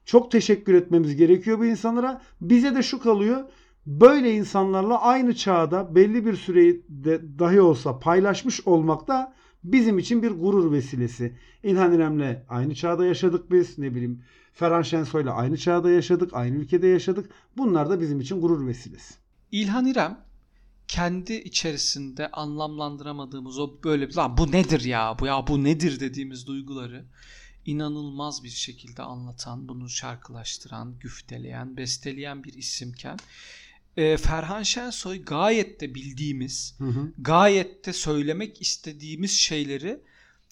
Çok 0.05 0.31
teşekkür 0.31 0.75
etmemiz 0.75 1.17
gerekiyor 1.17 1.59
bu 1.59 1.65
insanlara. 1.65 2.23
Bize 2.41 2.75
de 2.75 2.83
şu 2.83 2.99
kalıyor. 2.99 3.41
Böyle 3.87 4.35
insanlarla 4.35 5.03
aynı 5.03 5.35
çağda 5.35 5.95
belli 5.95 6.27
bir 6.27 6.37
süreyi 6.37 6.85
de 6.89 7.39
dahi 7.39 7.61
olsa 7.61 7.99
paylaşmış 7.99 8.67
olmak 8.67 9.09
da 9.09 9.35
bizim 9.65 9.99
için 9.99 10.23
bir 10.23 10.31
gurur 10.31 10.73
vesilesi. 10.73 11.37
İlhan 11.63 11.93
İrem'le 11.93 12.37
aynı 12.49 12.75
çağda 12.75 13.07
yaşadık 13.07 13.51
biz. 13.51 13.79
Ne 13.79 13.91
bileyim 13.95 14.23
Ferhan 14.53 14.83
Şensoy'la 14.83 15.35
aynı 15.35 15.57
çağda 15.57 15.91
yaşadık. 15.91 16.31
Aynı 16.33 16.57
ülkede 16.57 16.87
yaşadık. 16.87 17.31
Bunlar 17.57 17.91
da 17.91 18.01
bizim 18.01 18.21
için 18.21 18.41
gurur 18.41 18.67
vesilesi. 18.67 19.15
İlhan 19.53 19.87
İrem 19.87 20.19
kendi 20.89 21.35
içerisinde 21.35 22.31
anlamlandıramadığımız 22.31 23.59
o 23.59 23.83
böyle 23.85 24.15
lan 24.15 24.37
bu 24.37 24.53
nedir 24.53 24.81
ya 24.81 25.17
bu 25.21 25.27
ya 25.27 25.47
bu 25.47 25.65
nedir 25.65 26.01
dediğimiz 26.01 26.47
duyguları 26.47 27.07
inanılmaz 27.67 28.45
bir 28.45 28.49
şekilde 28.49 29.03
anlatan, 29.03 29.69
bunu 29.69 29.89
şarkılaştıran, 29.89 30.99
güfteleyen, 31.01 31.77
besteleyen 31.77 32.45
bir 32.45 32.55
isimken 32.55 33.17
e, 33.97 34.17
Ferhan 34.17 34.63
Şensoy 34.63 35.25
gayet 35.25 35.81
de 35.81 35.95
bildiğimiz, 35.95 36.75
Hı 36.79 36.85
hı. 36.85 37.13
gayet 37.19 37.87
de 37.87 37.93
söylemek 37.93 38.63
istediğimiz 38.63 39.33
şeyleri 39.33 40.01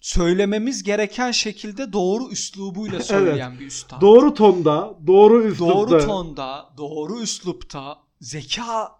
söylememiz 0.01 0.83
gereken 0.83 1.31
şekilde 1.31 1.93
doğru 1.93 2.31
üslubuyla 2.31 3.01
söyleyen 3.03 3.61
bir 3.61 3.67
üstad. 3.67 4.01
Doğru 4.01 4.35
tonda, 4.35 4.99
doğru 5.07 5.45
üslupta. 5.45 5.75
Doğru 5.75 6.07
tonda, 6.07 6.75
doğru 6.77 7.21
üslupta, 7.21 7.99
zeka 8.21 9.00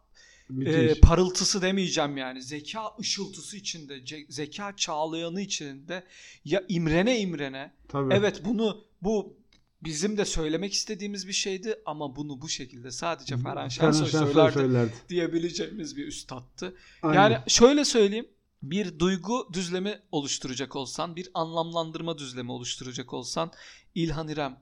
Müthiş. 0.51 0.75
e, 0.75 1.01
parıltısı 1.01 1.63
demeyeceğim 1.63 2.17
yani. 2.17 2.43
Zeka 2.43 2.83
ışıltısı 3.01 3.57
içinde, 3.57 4.01
zeka 4.29 4.77
çağlayanı 4.77 5.41
içinde 5.41 6.05
ya 6.45 6.65
imrene 6.69 7.21
imrene. 7.21 7.73
Tabii. 7.89 8.15
Evet 8.15 8.43
bunu 8.45 8.85
bu 9.03 9.37
bizim 9.83 10.19
de 10.19 10.25
söylemek 10.25 10.73
istediğimiz 10.73 11.29
bir 11.29 11.33
şeydi 11.33 11.75
ama 11.87 12.17
bunu 12.17 12.41
bu 12.43 12.49
şekilde 12.49 12.91
sadece 12.91 13.37
Ferhan 13.37 13.69
Şensoy 13.69 14.07
söylerdi 14.07 14.53
söylerdi. 14.53 14.93
diyebileceğimiz 15.09 15.97
bir 15.97 16.07
üstattı. 16.07 16.77
Aynen. 17.03 17.15
Yani 17.15 17.39
şöyle 17.47 17.85
söyleyeyim. 17.85 18.29
Bir 18.63 18.99
duygu 18.99 19.49
düzlemi 19.53 19.99
oluşturacak 20.13 20.77
olsan, 20.77 21.17
bir 21.17 21.31
anlamlandırma 21.35 22.19
düzlemi 22.19 22.53
oluşturacak 22.53 23.13
olsan 23.13 23.53
İlhan 23.95 24.29
İrem 24.29 24.59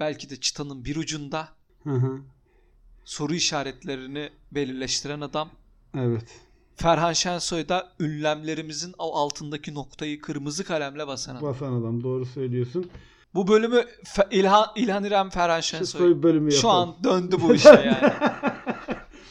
belki 0.00 0.30
de 0.30 0.36
çıtanın 0.40 0.84
bir 0.84 0.96
ucunda 0.96 1.48
Hı 1.84 1.90
hı. 1.90 2.20
Soru 3.06 3.34
işaretlerini 3.34 4.30
belirleştiren 4.52 5.20
adam. 5.20 5.48
Evet. 5.94 6.40
Ferhan 6.76 7.12
Şensoy 7.12 7.68
da 7.68 7.88
ünlemlerimizin 8.00 8.94
o 8.98 9.14
altındaki 9.16 9.74
noktayı 9.74 10.20
kırmızı 10.20 10.64
kalemle 10.64 11.06
basan 11.06 11.36
adam. 11.36 11.48
Basan 11.48 11.72
adam 11.72 12.02
doğru 12.02 12.26
söylüyorsun. 12.26 12.90
Bu 13.34 13.48
bölümü 13.48 13.84
Fe- 14.04 14.34
İlhan, 14.34 14.66
İlhan 14.76 15.04
İrem 15.04 15.30
Ferhan 15.30 15.60
Şensoy 15.60 16.00
Şensoy 16.00 16.22
bölümü 16.22 16.52
şu 16.52 16.66
yapalım. 16.66 16.88
an 16.98 17.04
döndü 17.04 17.36
bu 17.42 17.54
işe 17.54 17.68
yani. 17.68 18.12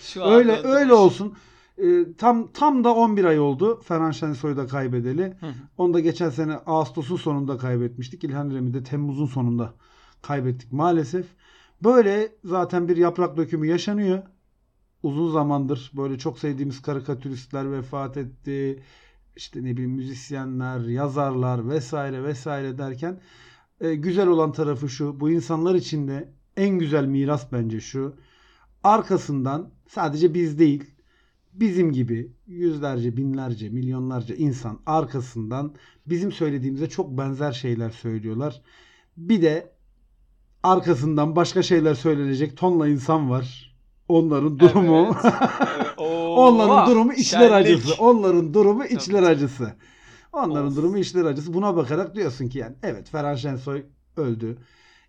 Şu 0.03 0.25
an 0.25 0.33
öyle 0.33 0.61
öyle 0.63 0.93
olsun. 0.93 1.33
Ee, 1.77 2.05
tam 2.17 2.51
tam 2.51 2.83
da 2.83 2.93
11 2.95 3.25
ay 3.25 3.39
oldu 3.39 3.81
Ferhan 3.81 4.11
Şensoy'u 4.11 4.57
da 4.57 4.67
kaybedeli. 4.67 5.23
Hı 5.39 5.45
hı. 5.47 5.53
Onu 5.77 5.93
da 5.93 5.99
geçen 5.99 6.29
sene 6.29 6.55
Ağustos'un 6.65 7.15
sonunda 7.17 7.57
kaybetmiştik. 7.57 8.23
İlhan 8.23 8.49
İrem'i 8.49 8.73
de 8.73 8.83
Temmuz'un 8.83 9.25
sonunda 9.25 9.73
kaybettik 10.21 10.71
maalesef. 10.71 11.25
Böyle 11.83 12.35
zaten 12.43 12.87
bir 12.87 12.97
yaprak 12.97 13.37
dökümü 13.37 13.67
yaşanıyor. 13.67 14.23
Uzun 15.03 15.31
zamandır 15.31 15.91
böyle 15.97 16.17
çok 16.17 16.39
sevdiğimiz 16.39 16.81
karikatüristler 16.81 17.71
vefat 17.71 18.17
etti. 18.17 18.83
İşte 19.35 19.63
ne 19.63 19.73
bileyim 19.73 19.91
müzisyenler, 19.91 20.79
yazarlar 20.79 21.69
vesaire 21.69 22.23
vesaire 22.23 22.77
derken 22.77 23.19
e, 23.81 23.95
güzel 23.95 24.27
olan 24.27 24.51
tarafı 24.51 24.89
şu. 24.89 25.19
Bu 25.19 25.29
insanlar 25.29 25.75
için 25.75 26.07
de 26.07 26.29
en 26.57 26.79
güzel 26.79 27.05
miras 27.05 27.51
bence 27.51 27.79
şu. 27.79 28.15
Arkasından 28.83 29.69
sadece 29.87 30.33
biz 30.33 30.59
değil 30.59 30.95
bizim 31.55 31.91
gibi 31.91 32.31
yüzlerce, 32.47 33.17
binlerce, 33.17 33.69
milyonlarca 33.69 34.35
insan 34.35 34.79
arkasından 34.85 35.75
bizim 36.05 36.31
söylediğimize 36.31 36.89
çok 36.89 37.17
benzer 37.17 37.51
şeyler 37.51 37.89
söylüyorlar. 37.89 38.61
Bir 39.17 39.41
de 39.41 39.74
arkasından 40.65 41.35
başka 41.35 41.63
şeyler 41.63 41.93
söylenecek 41.95 42.57
tonla 42.57 42.87
insan 42.87 43.29
var. 43.29 43.75
Onların 44.07 44.59
durumu 44.59 45.17
Evet. 45.23 45.33
Onların 46.37 46.91
durumu 46.91 47.13
içler 47.13 47.49
şenlik. 47.49 47.53
acısı. 47.53 47.93
Onların 48.03 48.53
durumu 48.53 48.85
içler 48.85 49.21
tabii. 49.21 49.25
acısı. 49.31 49.75
Onların 50.33 50.67
Of. 50.67 50.75
durumu 50.75 50.97
içler 50.97 51.25
acısı. 51.25 51.53
Buna 51.53 51.75
bakarak 51.75 52.15
diyorsun 52.15 52.47
ki 52.49 52.57
yani 52.57 52.75
evet 52.83 53.09
Ferhan 53.09 53.35
Şensoy 53.35 53.85
öldü. 54.17 54.57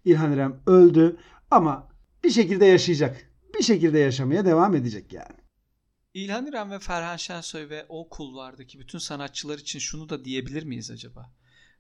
İlhan 0.05 0.33
İrem 0.33 0.61
öldü 0.67 1.17
ama 1.51 1.89
bir 2.25 2.31
şekilde 2.31 2.67
yaşayacak. 2.67 3.31
Bir 3.59 3.63
şekilde 3.63 3.99
yaşamaya 3.99 4.45
devam 4.45 4.75
edecek 4.75 5.13
yani. 5.13 5.37
İlhan 6.15 6.47
İrem 6.47 6.71
ve 6.71 6.79
Ferhan 6.79 7.17
Şensoy 7.17 7.69
ve 7.69 7.87
o 7.89 8.09
kulvardaki 8.09 8.79
bütün 8.81 8.99
sanatçılar 8.99 9.59
için 9.59 9.79
şunu 9.79 10.09
da 10.09 10.25
diyebilir 10.25 10.63
miyiz 10.65 10.91
acaba? 10.91 11.33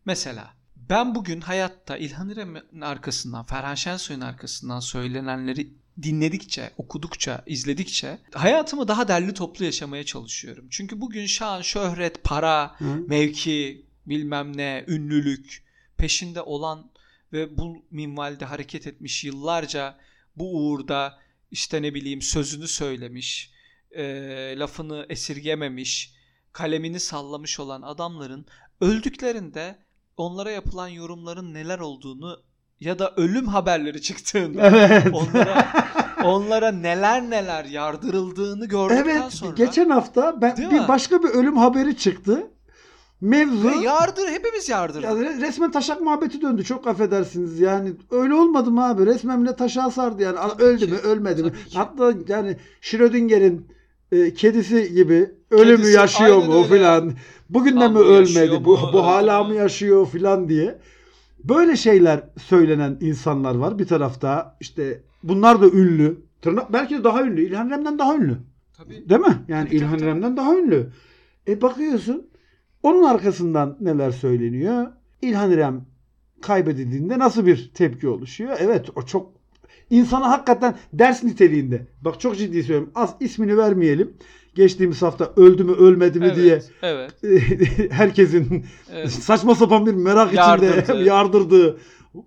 Mesela 0.05 0.51
ben 0.77 1.15
bugün 1.15 1.41
hayatta 1.41 1.97
İlhan 1.97 2.29
İrem'in 2.29 2.81
arkasından, 2.81 3.45
Ferhan 3.45 3.75
Şensoy'un 3.75 4.21
arkasından 4.21 4.81
söylenenleri 4.81 5.73
dinledikçe, 6.03 6.71
okudukça, 6.77 7.43
izledikçe 7.47 8.19
hayatımı 8.35 8.89
daha 8.89 9.09
derli 9.09 9.35
toplu 9.35 9.65
yaşamaya 9.65 10.05
çalışıyorum. 10.05 10.67
Çünkü 10.71 11.01
bugün 11.01 11.27
şan, 11.27 11.63
şöhret, 11.63 12.25
para, 12.25 12.81
Hı? 12.81 12.85
mevki, 12.85 13.87
bilmem 14.07 14.57
ne, 14.57 14.85
ünlülük 14.89 15.65
peşinde 15.97 16.43
olan 16.43 16.91
ve 17.33 17.59
bu 17.59 17.85
minvalde 17.91 18.45
hareket 18.45 18.87
etmiş 18.87 19.25
yıllarca 19.25 19.99
bu 20.37 20.57
uğurda 20.57 21.19
işte 21.51 21.83
ne 21.83 21.95
bileyim 21.95 22.23
sözünü 22.23 22.69
söylemiş, 22.69 23.51
e, 23.91 24.05
lafını 24.59 25.07
esirgememiş, 25.09 26.15
kalemini 26.53 27.01
sallamış 27.01 27.61
olan 27.61 27.83
adamların 27.83 28.47
öldüklerinde 28.81 29.86
onlara 30.17 30.51
yapılan 30.51 30.89
yorumların 30.89 31.55
neler 31.55 31.79
olduğunu 31.79 32.37
ya 32.81 32.99
da 32.99 33.13
ölüm 33.17 33.47
haberleri 33.47 34.03
çıktığında 34.03 34.67
Evet. 34.67 35.07
onlara 35.15 35.67
onlara 36.25 36.73
neler 36.73 37.31
neler 37.31 37.65
yardırıldığını 37.65 38.67
gördükten 38.67 39.05
evet. 39.21 39.33
sonra 39.33 39.55
Geçen 39.57 39.91
hafta 39.91 40.41
ben 40.41 40.57
bir 40.57 40.67
mi? 40.67 40.85
başka 40.89 41.23
bir 41.23 41.29
ölüm 41.29 41.57
haberi 41.57 41.97
çıktı. 41.97 42.51
Mevzu 43.21 43.71
ve 43.71 43.77
yardır 43.77 44.29
hepimiz 44.29 44.69
yardırdık. 44.69 45.05
Ya 45.05 45.11
re- 45.11 45.41
resmen 45.41 45.71
taşak 45.71 46.01
muhabbeti 46.01 46.41
döndü. 46.43 46.65
Çok 46.65 46.87
affedersiniz 46.87 47.61
yani. 47.61 47.93
Öyle 48.11 48.35
olmadı 48.35 48.71
mı 48.71 48.87
abi? 48.89 49.07
Resmen 49.07 49.43
bile 49.45 49.57
taşağı 49.57 49.91
sardı 49.91 50.23
yani. 50.23 50.37
Tabii 50.37 50.63
öldü 50.63 50.87
ki. 50.87 50.93
mü 50.93 50.99
ölmedi 50.99 51.43
mi? 51.43 51.51
Tabii 51.53 51.69
ki. 51.69 51.79
Hatta 51.79 52.13
yani 52.29 52.57
Schrödinger'in 52.81 53.67
e, 54.13 54.35
kedisi 54.35 54.93
gibi 54.95 55.31
ölü 55.51 55.71
mü 55.71 55.77
Kedisi, 55.77 55.97
yaşıyor 55.97 56.37
mu 56.37 56.55
öyle. 56.57 56.69
filan. 56.69 57.13
Bugün 57.51 57.81
de 57.81 57.89
mi 57.89 57.99
ölmedi? 57.99 58.65
Bu, 58.65 58.79
bu 58.93 59.07
hala 59.07 59.45
mı 59.45 59.55
yaşıyor 59.55 60.07
filan 60.07 60.49
diye. 60.49 60.79
Böyle 61.45 61.77
şeyler 61.77 62.21
söylenen 62.39 62.99
insanlar 63.01 63.55
var. 63.55 63.79
Bir 63.79 63.87
tarafta 63.87 64.57
işte 64.61 65.03
bunlar 65.23 65.63
da 65.63 65.67
ünlü. 65.69 66.19
Tırnak, 66.43 66.73
belki 66.73 66.99
de 66.99 67.05
daha 67.05 67.23
ünlü. 67.23 67.47
İlhan 67.47 67.69
İrem'den 67.69 67.99
daha 67.99 68.17
ünlü. 68.17 68.37
Tabii. 68.77 69.09
Değil 69.09 69.21
mi? 69.21 69.37
Yani 69.49 69.67
Tabii, 69.67 69.77
İlhan 69.77 69.91
tabii. 69.93 70.03
İrem'den 70.03 70.37
daha 70.37 70.57
ünlü. 70.57 70.87
E 71.49 71.63
bakıyorsun 71.63 72.27
onun 72.83 73.03
arkasından 73.05 73.77
neler 73.81 74.11
söyleniyor? 74.11 74.87
İlhan 75.23 75.51
İrem 75.51 75.87
kaybedildiğinde 76.43 77.19
nasıl 77.19 77.47
bir 77.47 77.71
tepki 77.75 78.09
oluşuyor? 78.09 78.57
Evet 78.61 78.87
o 78.97 79.03
çok 79.03 79.33
insana 79.91 80.31
hakikaten 80.31 80.75
ders 80.93 81.25
niteliğinde. 81.25 81.87
Bak 82.01 82.21
çok 82.21 82.39
ciddi 82.39 82.63
söylüyorum. 82.63 82.91
Az 82.95 83.15
ismini 83.21 83.57
vermeyelim. 83.57 84.17
Geçtiğimiz 84.55 85.03
hafta 85.03 85.33
öldü 85.37 85.65
mü 85.65 85.73
ölmedi 85.73 86.21
mi 86.21 86.27
Evet, 86.27 86.37
diye 86.37 86.63
Evet. 86.83 87.13
herkesin 87.93 88.67
evet. 88.93 89.11
saçma 89.23 89.55
sapan 89.55 89.87
bir 89.87 89.95
merak 89.95 90.33
Yardırdı. 90.33 90.81
içinde 90.81 91.03
yardırdığı 91.09 91.79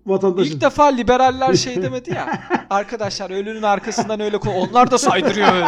vatandaşın. 0.06 0.52
İlk 0.52 0.60
defa 0.60 0.84
liberaller 0.84 1.54
şey 1.54 1.82
demedi 1.82 2.10
ya. 2.10 2.42
Arkadaşlar 2.70 3.30
ölünün 3.30 3.62
arkasından 3.62 4.20
öyle 4.20 4.36
onlar 4.36 4.90
da 4.90 4.98
saydırıyor. 4.98 5.66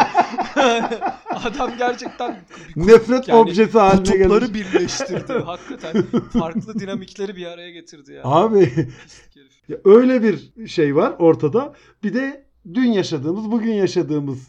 Adam 1.45 1.71
gerçekten 1.77 2.39
Nefret 2.75 3.27
yani 3.27 3.39
objesi 3.39 3.79
haline 3.79 4.03
kutupları 4.03 4.45
gelmiş. 4.45 4.73
birleştirdi. 4.73 5.33
Hakikaten 5.33 6.03
farklı 6.39 6.79
dinamikleri 6.79 7.35
bir 7.35 7.45
araya 7.45 7.71
getirdi 7.71 8.11
ya. 8.13 8.21
Abi 8.23 8.59
Pislik 8.65 9.35
herif. 9.35 9.52
Ya 9.67 9.77
öyle 9.85 10.23
bir 10.23 10.67
şey 10.67 10.95
var 10.95 11.15
ortada. 11.19 11.73
Bir 12.03 12.13
de 12.13 12.45
dün 12.73 12.91
yaşadığımız, 12.91 13.51
bugün 13.51 13.73
yaşadığımız 13.73 14.47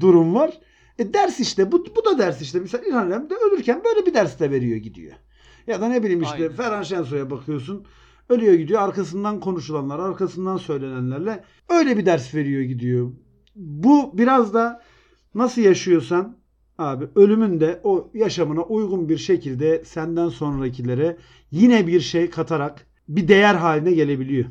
durum 0.00 0.34
var. 0.34 0.60
E 0.98 1.14
ders 1.14 1.40
işte. 1.40 1.72
Bu, 1.72 1.86
bu 1.96 2.04
da 2.04 2.18
ders 2.18 2.42
işte. 2.42 2.60
Mesela 2.60 2.84
İlhan 2.84 3.08
İrem 3.08 3.30
de 3.30 3.34
ölürken 3.34 3.82
böyle 3.84 4.06
bir 4.06 4.14
ders 4.14 4.40
de 4.40 4.50
veriyor 4.50 4.76
gidiyor. 4.76 5.12
Ya 5.66 5.80
da 5.80 5.88
ne 5.88 6.02
bileyim 6.02 6.22
işte 6.22 6.34
Aynen. 6.34 6.52
Ferhan 6.52 6.82
Şensoy'a 6.82 7.30
bakıyorsun. 7.30 7.86
Ölüyor 8.28 8.54
gidiyor. 8.54 8.80
Arkasından 8.80 9.40
konuşulanlar, 9.40 9.98
arkasından 9.98 10.56
söylenenlerle 10.56 11.44
öyle 11.68 11.96
bir 11.96 12.06
ders 12.06 12.34
veriyor 12.34 12.62
gidiyor. 12.62 13.12
Bu 13.56 14.18
biraz 14.18 14.54
da 14.54 14.82
nasıl 15.34 15.62
yaşıyorsan 15.62 16.38
abi 16.78 17.04
ölümün 17.14 17.60
de 17.60 17.80
o 17.84 18.10
yaşamına 18.14 18.62
uygun 18.62 19.08
bir 19.08 19.18
şekilde 19.18 19.84
senden 19.84 20.28
sonrakilere 20.28 21.16
yine 21.50 21.86
bir 21.86 22.00
şey 22.00 22.30
katarak 22.30 22.86
bir 23.08 23.28
değer 23.28 23.54
haline 23.54 23.92
gelebiliyor. 23.92 24.50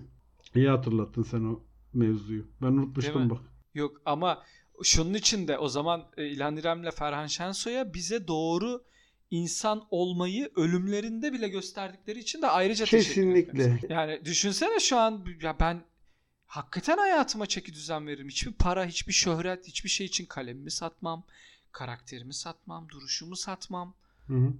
İyi 0.55 0.69
hatırlattın 0.69 1.23
sen 1.23 1.43
o 1.43 1.59
mevzuyu. 1.93 2.45
Ben 2.61 2.67
unutmuştum 2.67 3.29
bak. 3.29 3.41
Yok 3.73 4.01
ama 4.05 4.43
şunun 4.83 5.13
için 5.13 5.47
de 5.47 5.57
o 5.57 5.67
zaman 5.67 6.03
e, 6.17 6.27
İlhan 6.27 6.57
İrem'le 6.57 6.91
Ferhan 6.91 7.27
Şensoy'a 7.27 7.93
bize 7.93 8.27
doğru 8.27 8.83
insan 9.31 9.87
olmayı 9.89 10.51
ölümlerinde 10.55 11.33
bile 11.33 11.47
gösterdikleri 11.47 12.19
için 12.19 12.41
de 12.41 12.47
ayrıca 12.47 12.85
teşekkür 12.85 13.13
Kesinlikle. 13.13 13.79
Yani 13.89 14.25
düşünsene 14.25 14.79
şu 14.79 14.97
an 14.97 15.25
ya 15.41 15.59
ben 15.59 15.83
hakikaten 16.45 16.97
hayatıma 16.97 17.45
çeki 17.45 17.73
düzen 17.73 18.07
veririm. 18.07 18.29
Hiçbir 18.29 18.53
para, 18.53 18.85
hiçbir 18.85 19.13
şöhret, 19.13 19.67
hiçbir 19.67 19.89
şey 19.89 20.05
için 20.05 20.25
kalemimi 20.25 20.71
satmam, 20.71 21.23
karakterimi 21.71 22.33
satmam, 22.33 22.89
duruşumu 22.89 23.35
satmam. 23.35 23.93
Hı 24.27 24.33
hı. 24.33 24.53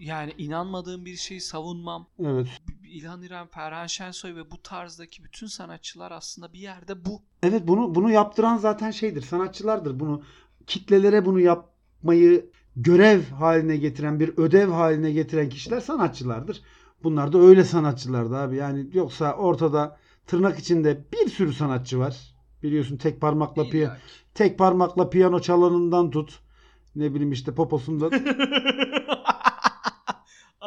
Yani 0.00 0.32
inanmadığım 0.38 1.04
bir 1.04 1.16
şeyi 1.16 1.40
savunmam. 1.40 2.06
Evet. 2.24 2.48
İlhan 2.84 3.22
İrem, 3.22 3.46
Ferhan 3.46 3.86
Şensoy 3.86 4.34
ve 4.34 4.50
bu 4.50 4.62
tarzdaki 4.62 5.24
bütün 5.24 5.46
sanatçılar 5.46 6.10
aslında 6.10 6.52
bir 6.52 6.58
yerde 6.58 7.04
bu. 7.04 7.22
Evet 7.42 7.62
bunu 7.68 7.94
bunu 7.94 8.10
yaptıran 8.10 8.56
zaten 8.56 8.90
şeydir. 8.90 9.22
Sanatçılardır. 9.22 10.00
Bunu 10.00 10.22
kitlelere 10.66 11.24
bunu 11.24 11.40
yapmayı 11.40 12.50
görev 12.76 13.22
haline 13.22 13.76
getiren, 13.76 14.20
bir 14.20 14.38
ödev 14.38 14.68
haline 14.68 15.12
getiren 15.12 15.48
kişiler 15.48 15.80
sanatçılardır. 15.80 16.62
Bunlar 17.02 17.32
da 17.32 17.38
öyle 17.38 17.64
sanatçılardı 17.64 18.36
abi. 18.36 18.56
Yani 18.56 18.86
yoksa 18.92 19.34
ortada 19.34 19.96
tırnak 20.26 20.58
içinde 20.58 21.04
bir 21.12 21.30
sürü 21.30 21.52
sanatçı 21.52 21.98
var. 21.98 22.34
Biliyorsun 22.62 22.96
tek 22.96 23.20
parmakla 23.20 23.68
piya 23.68 23.98
tek 24.34 24.58
parmakla 24.58 25.10
piyano 25.10 25.40
çalanından 25.40 26.10
tut. 26.10 26.40
Ne 26.96 27.14
bileyim 27.14 27.32
işte 27.32 27.54
poposunda 27.54 28.10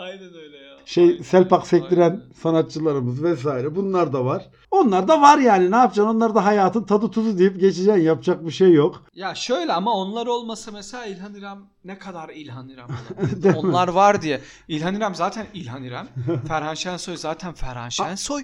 Aynen 0.03 0.33
öyle 0.33 0.57
ya. 0.57 0.73
şey 0.85 1.03
Aynen 1.03 1.21
selpak 1.21 1.67
sektiren 1.67 2.11
aynen. 2.11 2.33
sanatçılarımız 2.41 3.23
vesaire 3.23 3.75
bunlar 3.75 4.13
da 4.13 4.25
var. 4.25 4.49
Onlar 4.71 5.07
da 5.07 5.21
var 5.21 5.37
yani 5.37 5.71
ne 5.71 5.75
yapacaksın? 5.75 6.15
Onlar 6.15 6.35
da 6.35 6.45
hayatın 6.45 6.83
tadı 6.83 7.11
tuzu 7.11 7.37
deyip 7.37 7.59
geçeceksin. 7.59 8.01
Yapacak 8.01 8.45
bir 8.45 8.51
şey 8.51 8.73
yok. 8.73 9.03
Ya 9.13 9.35
şöyle 9.35 9.73
ama 9.73 9.93
onlar 9.93 10.27
olmasa 10.27 10.71
mesela 10.71 11.05
İlhan 11.05 11.33
İrem 11.35 11.59
ne 11.85 11.99
kadar 11.99 12.29
İlhan 12.29 12.69
İrem? 12.69 12.87
Değil 13.43 13.55
mi? 13.55 13.59
onlar 13.59 13.87
var 13.87 14.21
diye. 14.21 14.41
İlhan 14.67 14.95
İrem 14.95 15.15
zaten 15.15 15.47
İlhan 15.53 15.83
İrem. 15.83 16.07
Ferhan 16.47 16.73
Şensoy 16.73 17.17
zaten 17.17 17.53
Ferhan 17.53 17.89
Şensoy. 17.89 18.43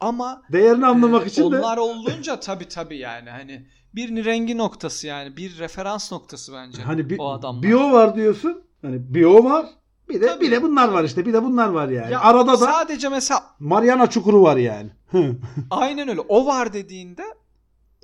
Ama 0.00 0.42
Değerini 0.52 0.86
anlamak 0.86 1.24
e, 1.24 1.26
için 1.26 1.42
de 1.42 1.58
onlar 1.58 1.76
olunca 1.76 2.40
tabii 2.40 2.68
tabii 2.68 2.98
yani 2.98 3.30
hani 3.30 3.66
bir 3.94 4.24
rengi 4.24 4.58
noktası 4.58 5.06
yani 5.06 5.36
bir 5.36 5.58
referans 5.58 6.12
noktası 6.12 6.52
bence 6.52 6.82
hani 6.82 7.10
bir, 7.10 7.18
o 7.18 7.30
adamlar. 7.30 7.62
bio 7.62 7.92
var 7.92 8.14
diyorsun. 8.14 8.62
Hani 8.82 9.14
bio 9.14 9.44
var. 9.44 9.66
Bir 10.10 10.20
de 10.20 10.26
Tabii. 10.26 10.40
bir 10.46 10.50
de 10.50 10.62
bunlar 10.62 10.88
var 10.88 11.04
işte. 11.04 11.26
Bir 11.26 11.32
de 11.32 11.42
bunlar 11.42 11.68
var 11.68 11.88
yani. 11.88 12.12
Ya 12.12 12.20
Arada 12.20 12.52
da 12.52 12.56
sadece 12.56 13.08
mesela 13.08 13.42
Mariana 13.58 14.06
Çukuru 14.10 14.42
var 14.42 14.56
yani. 14.56 14.90
aynen 15.70 16.08
öyle 16.08 16.20
o 16.20 16.46
var 16.46 16.72
dediğinde 16.72 17.24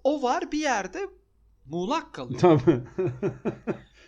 o 0.05 0.23
var 0.23 0.53
bir 0.53 0.59
yerde 0.59 0.99
muğlak 1.67 2.13
kalıyor. 2.15 2.41
Tabii. 2.41 2.81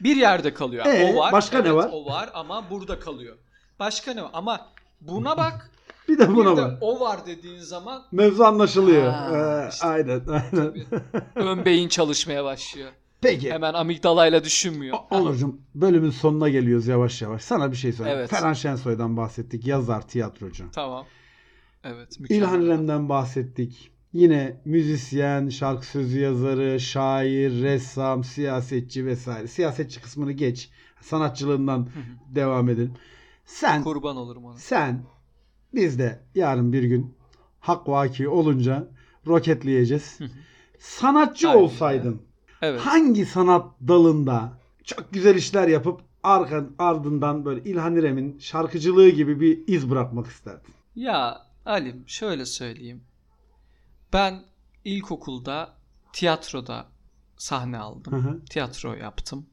Bir 0.00 0.16
yerde 0.16 0.54
kalıyor. 0.54 0.86
Ee, 0.86 1.12
o 1.12 1.16
var. 1.20 1.32
başka 1.32 1.58
ne 1.58 1.68
evet, 1.68 1.76
var? 1.76 1.90
O 1.92 2.04
var 2.06 2.30
ama 2.34 2.70
burada 2.70 3.00
kalıyor. 3.00 3.36
Başka 3.78 4.14
ne 4.14 4.22
var? 4.22 4.30
Ama 4.32 4.66
buna 5.00 5.36
bak. 5.36 5.70
bir 6.08 6.18
de 6.18 6.28
bir 6.30 6.34
buna 6.34 6.56
de 6.56 6.62
var. 6.62 6.78
o 6.80 7.00
var 7.00 7.26
dediğin 7.26 7.60
zaman 7.60 8.02
Mevzu 8.12 8.44
anlaşılıyor. 8.44 9.10
Ha, 9.12 9.64
Ee, 9.64 9.68
işte. 9.68 9.86
aynen 9.86 10.22
aynen. 10.28 10.50
Tabii. 10.50 10.86
ön 11.34 11.64
beyin 11.64 11.88
çalışmaya 11.88 12.44
başlıyor. 12.44 12.90
Peki. 13.20 13.52
Hemen 13.52 13.74
amigdalayla 13.74 14.44
düşünmüyor. 14.44 14.98
Onurcuğum 15.10 15.58
bölümün 15.74 16.10
sonuna 16.10 16.48
geliyoruz 16.48 16.86
yavaş 16.86 17.22
yavaş. 17.22 17.42
Sana 17.42 17.70
bir 17.70 17.76
şey 17.76 17.92
söyleyeyim. 17.92 18.18
Evet. 18.18 18.30
Ferhan 18.30 18.52
Şensoy'dan 18.52 19.16
bahsettik. 19.16 19.66
Yazar, 19.66 20.08
tiyatrocu. 20.08 20.64
Tamam. 20.72 21.06
Evet. 21.84 22.20
Mükemmel. 22.20 22.42
İlhan 22.42 22.62
İrem'den 22.62 23.08
bahsettik. 23.08 23.90
Yine 24.12 24.60
müzisyen, 24.64 25.48
şarkı 25.48 25.86
sözü 25.86 26.20
yazarı, 26.20 26.80
şair, 26.80 27.62
ressam, 27.62 28.24
siyasetçi 28.24 29.06
vesaire. 29.06 29.48
Siyasetçi 29.48 30.00
kısmını 30.00 30.32
geç. 30.32 30.70
Sanatçılığından 31.00 31.88
devam 32.34 32.68
edelim. 32.68 32.94
Sen 33.44 33.82
Kurban 33.82 34.16
olurum 34.16 34.44
ona. 34.44 34.58
sen 34.58 35.02
biz 35.74 35.98
de 35.98 36.20
yarın 36.34 36.72
bir 36.72 36.82
gün 36.82 37.14
hak 37.60 37.88
vaki 37.88 38.28
olunca 38.28 38.88
roketleyeceğiz. 39.26 40.18
Sanatçı 40.78 41.48
Aynen 41.48 41.60
olsaydın 41.62 42.22
Evet. 42.62 42.80
hangi 42.80 43.26
sanat 43.26 43.66
dalında 43.88 44.52
çok 44.84 45.12
güzel 45.12 45.34
işler 45.34 45.68
yapıp 45.68 46.00
arka, 46.22 46.64
ardından 46.78 47.44
böyle 47.44 47.70
İlhan 47.70 47.96
İrem'in 47.96 48.38
şarkıcılığı 48.38 49.08
gibi 49.08 49.40
bir 49.40 49.68
iz 49.68 49.90
bırakmak 49.90 50.26
isterdin? 50.26 50.74
Ya 50.96 51.46
Alim 51.66 52.04
şöyle 52.06 52.46
söyleyeyim. 52.46 53.02
Ben 54.12 54.42
ilkokulda 54.84 55.74
tiyatroda 56.12 56.86
sahne 57.36 57.78
aldım. 57.78 58.12
Hı 58.12 58.16
hı. 58.16 58.44
tiyatro 58.44 58.94
yaptım. 58.94 59.46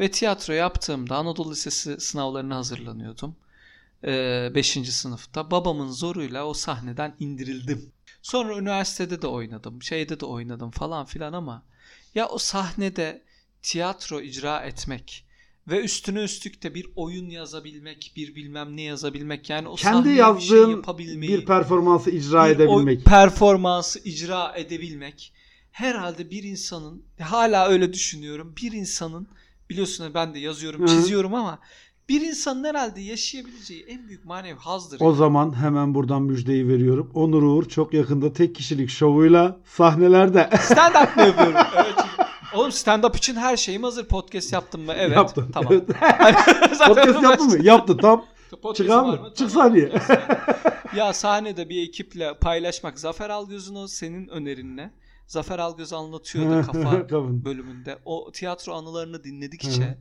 Ve 0.00 0.10
tiyatro 0.10 0.52
yaptığımda 0.52 1.16
Anadolu 1.16 1.50
Lisesi 1.50 2.00
sınavlarına 2.00 2.56
hazırlanıyordum. 2.56 3.36
5. 4.02 4.92
sınıfta. 4.92 5.50
Babamın 5.50 5.90
zoruyla 5.90 6.46
o 6.46 6.54
sahneden 6.54 7.16
indirildim. 7.18 7.92
Sonra 8.22 8.58
üniversitede 8.58 9.22
de 9.22 9.26
oynadım. 9.26 9.82
Şeyde 9.82 10.20
de 10.20 10.26
oynadım 10.26 10.70
falan 10.70 11.04
filan 11.04 11.32
ama 11.32 11.62
ya 12.14 12.28
o 12.28 12.38
sahnede 12.38 13.22
tiyatro 13.62 14.20
icra 14.20 14.60
etmek 14.60 15.26
ve 15.68 15.80
üstüne 15.80 16.22
üstlük 16.22 16.62
de 16.62 16.74
bir 16.74 16.86
oyun 16.96 17.30
yazabilmek, 17.30 18.12
bir 18.16 18.34
bilmem 18.34 18.76
ne 18.76 18.82
yazabilmek 18.82 19.50
yani 19.50 19.68
o 19.68 19.74
Kendi 19.74 19.96
sahneye 19.96 20.36
bir 20.36 20.40
şey 20.40 20.58
yazdığın 20.58 20.70
yapabilmeyi 20.70 21.38
bir 21.38 21.46
performansı 21.46 22.10
icra 22.10 22.48
bir 22.48 22.50
edebilmek. 22.50 23.00
o 23.00 23.04
performansı 23.04 23.98
icra 23.98 24.52
edebilmek 24.56 25.32
herhalde 25.72 26.30
bir 26.30 26.42
insanın 26.42 27.04
hala 27.20 27.68
öyle 27.68 27.92
düşünüyorum 27.92 28.54
bir 28.62 28.72
insanın 28.72 29.28
biliyorsun 29.70 30.14
ben 30.14 30.34
de 30.34 30.38
yazıyorum 30.38 30.80
Hı 30.80 30.84
hı. 30.84 30.88
çiziyorum 30.88 31.34
ama 31.34 31.58
bir 32.10 32.20
insanın 32.20 32.64
herhalde 32.64 33.00
yaşayabileceği 33.00 33.84
en 33.88 34.08
büyük 34.08 34.24
manevi 34.24 34.58
hazdır. 34.58 35.00
O 35.00 35.12
zaman 35.12 35.56
hemen 35.62 35.94
buradan 35.94 36.22
müjdeyi 36.22 36.68
veriyorum. 36.68 37.10
Onur 37.14 37.42
Uğur 37.42 37.68
çok 37.68 37.94
yakında 37.94 38.32
tek 38.32 38.54
kişilik 38.54 38.90
şovuyla 38.90 39.56
sahnelerde 39.64 40.50
Stand 40.62 40.94
up 40.94 41.16
mı 41.16 41.22
yapıyorum? 41.22 41.54
Evet. 41.76 41.94
Oğlum 42.54 42.72
stand 42.72 43.04
up 43.04 43.16
için 43.16 43.34
her 43.34 43.56
şeyim 43.56 43.82
hazır. 43.82 44.08
Podcast 44.08 44.52
yaptım 44.52 44.84
mı? 44.84 44.92
Evet. 44.96 45.16
yaptın. 45.16 45.50
Tamam. 45.52 45.72
Evet. 45.72 45.86
Podcast 46.86 47.22
yaptın 47.22 47.46
mı? 47.46 47.64
Yaptı 47.66 47.96
tam. 47.96 48.24
Çıkar 48.74 49.02
mı? 49.02 49.10
mı? 49.10 49.32
Çık 49.34 49.50
sahneye. 49.50 49.92
ya 50.96 51.12
sahnede 51.12 51.68
bir 51.68 51.82
ekiple 51.88 52.38
paylaşmak. 52.38 52.98
Zafer 52.98 53.30
Algöz'ün 53.30 53.74
o 53.74 53.86
senin 53.86 54.28
önerinle. 54.28 54.90
Zafer 55.26 55.58
Algöz 55.58 55.92
anlatıyordu 55.92 56.66
kafa 56.66 57.08
bölümünde. 57.44 57.98
O 58.04 58.32
tiyatro 58.32 58.72
anılarını 58.72 59.24
dinledikçe. 59.24 59.98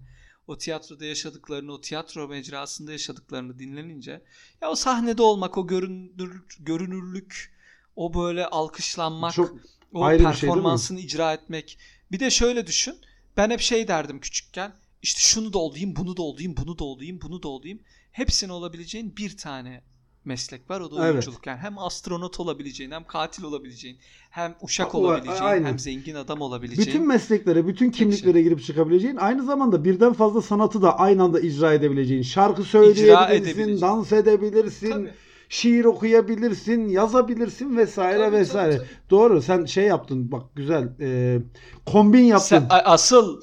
O 0.50 0.58
tiyatroda 0.58 1.06
yaşadıklarını, 1.06 1.74
o 1.74 1.82
tiyatro 1.82 2.28
mecrasında 2.28 2.92
yaşadıklarını 2.92 3.60
dinlenince 3.60 4.22
ya 4.62 4.70
o 4.70 4.76
sahnede 4.76 5.22
olmak, 5.22 5.58
o 5.58 5.68
görünür, 5.68 6.44
görünürlük, 6.60 7.54
o 7.96 8.14
böyle 8.14 8.46
alkışlanmak, 8.46 9.34
Çok 9.34 9.56
o 9.94 10.10
şey 10.10 10.18
performansını 10.18 11.00
icra 11.00 11.34
etmek. 11.34 11.78
Bir 12.12 12.20
de 12.20 12.30
şöyle 12.30 12.68
düşün. 12.68 12.96
Ben 13.38 13.50
hep 13.50 13.60
şey 13.60 13.88
derdim 13.88 14.20
küçükken. 14.20 14.76
İşte 15.02 15.20
şunu 15.22 15.54
da 15.54 15.58
olayım, 15.58 15.96
bunu 15.96 16.18
da 16.18 16.22
olayım, 16.22 16.56
bunu 16.58 16.80
da 16.80 16.84
olayım, 16.84 17.20
bunu 17.22 17.44
da 17.44 17.48
olayım. 17.48 17.80
Hepsini 18.12 18.52
olabileceğin 18.52 19.18
bir 19.18 19.38
tane 19.38 19.82
meslek 20.26 20.70
var. 20.70 20.82
O 20.82 20.92
da 20.92 20.96
Evet. 21.06 21.12
oyunculuk. 21.12 21.48
Yani 21.48 21.58
hem 21.58 21.78
astronot 21.80 22.40
olabileceğin, 22.40 22.92
hem 22.92 23.04
katil 23.04 23.44
olabileceğin, 23.44 23.98
hem 24.30 24.56
uşak 24.62 24.96
O- 24.96 24.98
olabileceğin, 24.98 25.42
aynen. 25.42 25.66
hem 25.68 25.80
zengin 25.80 26.16
adam 26.16 26.42
olabileceğin. 26.42 26.88
bütün 26.88 27.08
mesleklere, 27.08 27.68
bütün 27.68 27.92
kimliklere 27.92 28.42
girip 28.42 28.64
çıkabileceğin, 28.64 29.16
aynı 29.16 29.44
zamanda 29.46 29.84
birden 29.84 30.14
fazla 30.14 30.42
sanatı 30.42 30.82
da 30.82 31.00
aynı 31.00 31.24
anda 31.24 31.40
icra 31.40 31.74
edebileceğin. 31.74 32.22
Şarkı 32.24 32.64
söyleyebilirsin, 32.64 33.82
dans 33.82 34.12
edebilirsin, 34.12 34.92
Tabii. 34.92 35.14
şiir 35.50 35.86
okuyabilirsin, 35.86 36.88
yazabilirsin 36.90 37.78
vesaire 37.78 38.20
Tabii, 38.26 38.36
vesaire. 38.36 38.78
tabii, 38.78 38.88
tabii. 38.88 39.10
Doğru. 39.10 39.42
Sen 39.42 39.66
şey 39.66 39.84
yaptın. 39.86 40.32
Bak 40.32 40.44
güzel. 40.56 40.90
e, 41.00 41.40
kombin 41.86 42.24
yaptın. 42.24 42.48
Sen- 42.48 42.68
asıl 42.86 43.42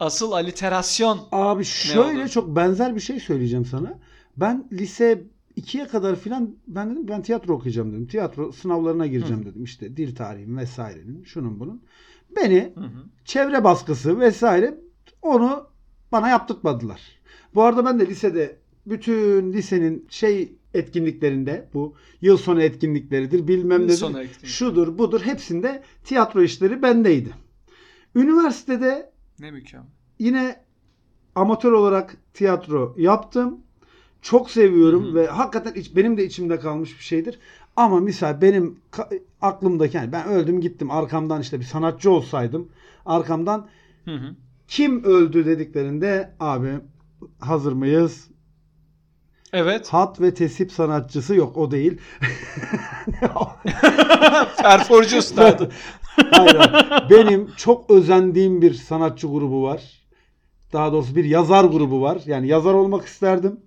asıl 0.00 0.32
aliterasyon. 0.32 1.20
Abi 1.32 1.64
şöyle 1.64 2.28
çok 2.28 2.56
benzer 2.56 2.94
bir 2.94 3.00
şey 3.00 3.20
söyleyeceğim 3.20 3.64
sana. 3.64 3.98
Ben 4.36 4.68
lise 4.72 5.24
2'ye 5.56 5.86
kadar 5.86 6.16
filan 6.16 6.56
ben 6.66 6.90
dedim 6.90 7.08
ben 7.08 7.22
tiyatro 7.22 7.54
okuyacağım 7.54 7.92
dedim. 7.92 8.06
Tiyatro 8.06 8.52
sınavlarına 8.52 9.06
gireceğim 9.06 9.44
dedim. 9.46 9.64
İşte 9.64 9.96
dil 9.96 10.14
tarihim 10.14 10.56
vesairenin 10.56 11.22
şunun 11.24 11.60
bunun. 11.60 11.82
Beni 12.36 12.72
Hı 12.74 12.80
hı. 12.80 13.04
çevre 13.24 13.64
baskısı 13.64 14.20
vesaire 14.20 14.78
onu 15.22 15.66
bana 16.12 16.28
yaptırtmadılar. 16.28 17.00
Bu 17.54 17.62
arada 17.62 17.84
ben 17.84 18.00
de 18.00 18.06
lisede 18.06 18.58
bütün 18.86 19.52
lisenin 19.52 20.06
şey 20.10 20.56
etkinliklerinde 20.74 21.68
bu 21.74 21.94
yıl 22.20 22.36
sonu 22.36 22.62
etkinlikleridir 22.62 23.48
bilmem 23.48 23.88
etkinlik. 24.20 24.46
Şudur 24.52 24.98
budur 24.98 25.20
hepsinde 25.20 25.82
tiyatro 26.04 26.42
işleri 26.42 26.82
bendeydi. 26.82 27.34
Üniversitede 28.14 29.12
Ne 29.40 29.50
mükemmel. 29.50 29.86
yine 30.18 30.56
amatör 31.34 31.72
olarak 31.72 32.16
tiyatro 32.34 32.94
yaptım. 32.98 33.60
Çok 34.22 34.50
seviyorum 34.50 35.10
Hı 35.10 35.14
ve 35.14 35.26
hakikaten 35.26 35.80
iç, 35.80 35.96
benim 35.96 36.16
de 36.16 36.24
içimde 36.24 36.60
kalmış 36.60 36.98
bir 36.98 37.04
şeydir. 37.04 37.38
Ama 37.76 38.00
misal 38.00 38.40
benim 38.40 38.80
aklımdaki 39.40 39.96
yani 39.96 40.12
ben 40.12 40.26
öldüm 40.28 40.60
gittim 40.60 40.90
arkamdan 40.90 41.40
işte 41.40 41.60
bir 41.60 41.64
sanatçı 41.64 42.10
olsaydım 42.10 42.68
arkamdan 43.06 43.68
Hı 44.04 44.14
hı. 44.14 44.34
kim 44.68 45.04
öldü 45.04 45.46
dediklerinde 45.46 46.34
abi 46.40 46.70
hazır 47.40 47.72
mıyız? 47.72 48.28
Evet. 49.52 49.88
Hat 49.88 50.20
ve 50.20 50.34
tesip 50.34 50.72
sanatçısı 50.72 51.34
yok 51.34 51.56
o 51.56 51.70
değil. 51.70 51.98
Perforcu 54.62 55.16
hayır. 56.30 56.70
Benim 57.10 57.50
çok 57.56 57.90
özendiğim 57.90 58.62
bir 58.62 58.74
sanatçı 58.74 59.26
grubu 59.26 59.62
var. 59.62 59.82
Daha 60.72 60.92
doğrusu 60.92 61.16
bir 61.16 61.24
yazar 61.24 61.64
grubu 61.64 62.02
var. 62.02 62.22
Yani 62.26 62.48
yazar 62.48 62.74
olmak 62.74 63.06
isterdim. 63.06 63.60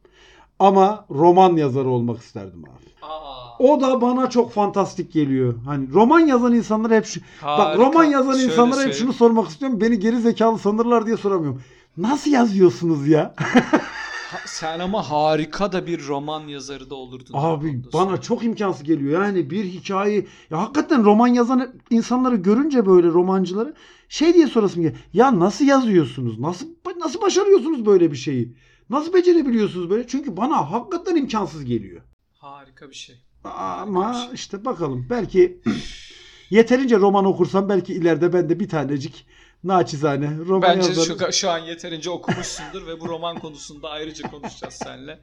Ama 0.59 1.05
roman 1.09 1.55
yazarı 1.55 1.89
olmak 1.89 2.21
isterdim 2.21 2.63
abi. 2.63 2.85
Aa, 3.01 3.57
O 3.59 3.81
da 3.81 4.01
bana 4.01 4.29
çok 4.29 4.51
fantastik 4.51 5.13
geliyor. 5.13 5.55
Hani 5.65 5.93
roman 5.93 6.19
yazan 6.19 6.53
insanlar 6.53 6.91
hep 6.91 7.05
şu... 7.05 7.19
Bak 7.43 7.77
roman 7.77 8.03
yazan 8.03 8.31
Şöyle 8.31 8.45
insanlara 8.45 8.83
hep 8.83 8.93
şunu 8.93 9.13
sormak 9.13 9.49
istiyorum. 9.49 9.81
Beni 9.81 9.99
geri 9.99 10.19
zekalı 10.19 10.59
sanırlar 10.59 11.05
diye 11.05 11.17
soramıyorum. 11.17 11.61
Nasıl 11.97 12.31
yazıyorsunuz 12.31 13.07
ya? 13.07 13.35
Sen 14.45 14.79
ama 14.79 15.09
harika 15.09 15.71
da 15.71 15.87
bir 15.87 16.07
roman 16.07 16.47
yazarı 16.47 16.89
da 16.89 16.95
olurdun. 16.95 17.33
Abi 17.33 17.83
bana 17.93 18.05
sonra. 18.05 18.21
çok 18.21 18.43
imkansız 18.43 18.83
geliyor. 18.83 19.23
Yani 19.23 19.49
bir 19.49 19.65
hikaye 19.65 20.25
ya 20.51 20.61
hakikaten 20.61 21.03
roman 21.03 21.27
yazan 21.27 21.73
insanları 21.89 22.35
görünce 22.35 22.85
böyle 22.85 23.07
romancıları 23.07 23.73
şey 24.09 24.33
diye 24.33 24.47
sorasım 24.47 24.81
geliyor. 24.81 24.99
Ya 25.13 25.39
nasıl 25.39 25.65
yazıyorsunuz? 25.65 26.39
Nasıl 26.39 26.67
nasıl 26.99 27.21
başarıyorsunuz 27.21 27.85
böyle 27.85 28.11
bir 28.11 28.17
şeyi? 28.17 28.55
Nasıl 28.89 29.13
becerebiliyorsunuz 29.13 29.89
böyle? 29.89 30.07
Çünkü 30.07 30.37
bana 30.37 30.71
hakikaten 30.71 31.15
imkansız 31.15 31.65
geliyor. 31.65 32.01
harika 32.37 32.89
bir 32.89 32.95
şey. 32.95 33.15
Ama 33.43 34.29
işte 34.33 34.65
bakalım 34.65 35.07
belki 35.09 35.61
yeterince 36.49 36.97
roman 36.97 37.25
okursam 37.25 37.69
belki 37.69 37.93
ileride 37.93 38.33
ben 38.33 38.49
de 38.49 38.59
bir 38.59 38.69
tanecik 38.69 39.25
naçizane 39.63 40.37
roman 40.37 40.61
Bence 40.61 40.87
yazarım. 40.87 41.19
şu, 41.19 41.33
şu 41.33 41.49
an 41.49 41.57
yeterince 41.59 42.09
okumuşsundur 42.09 42.87
ve 42.87 42.99
bu 42.99 43.07
roman 43.09 43.39
konusunda 43.39 43.89
ayrıca 43.89 44.31
konuşacağız 44.31 44.73
seninle. 44.73 45.19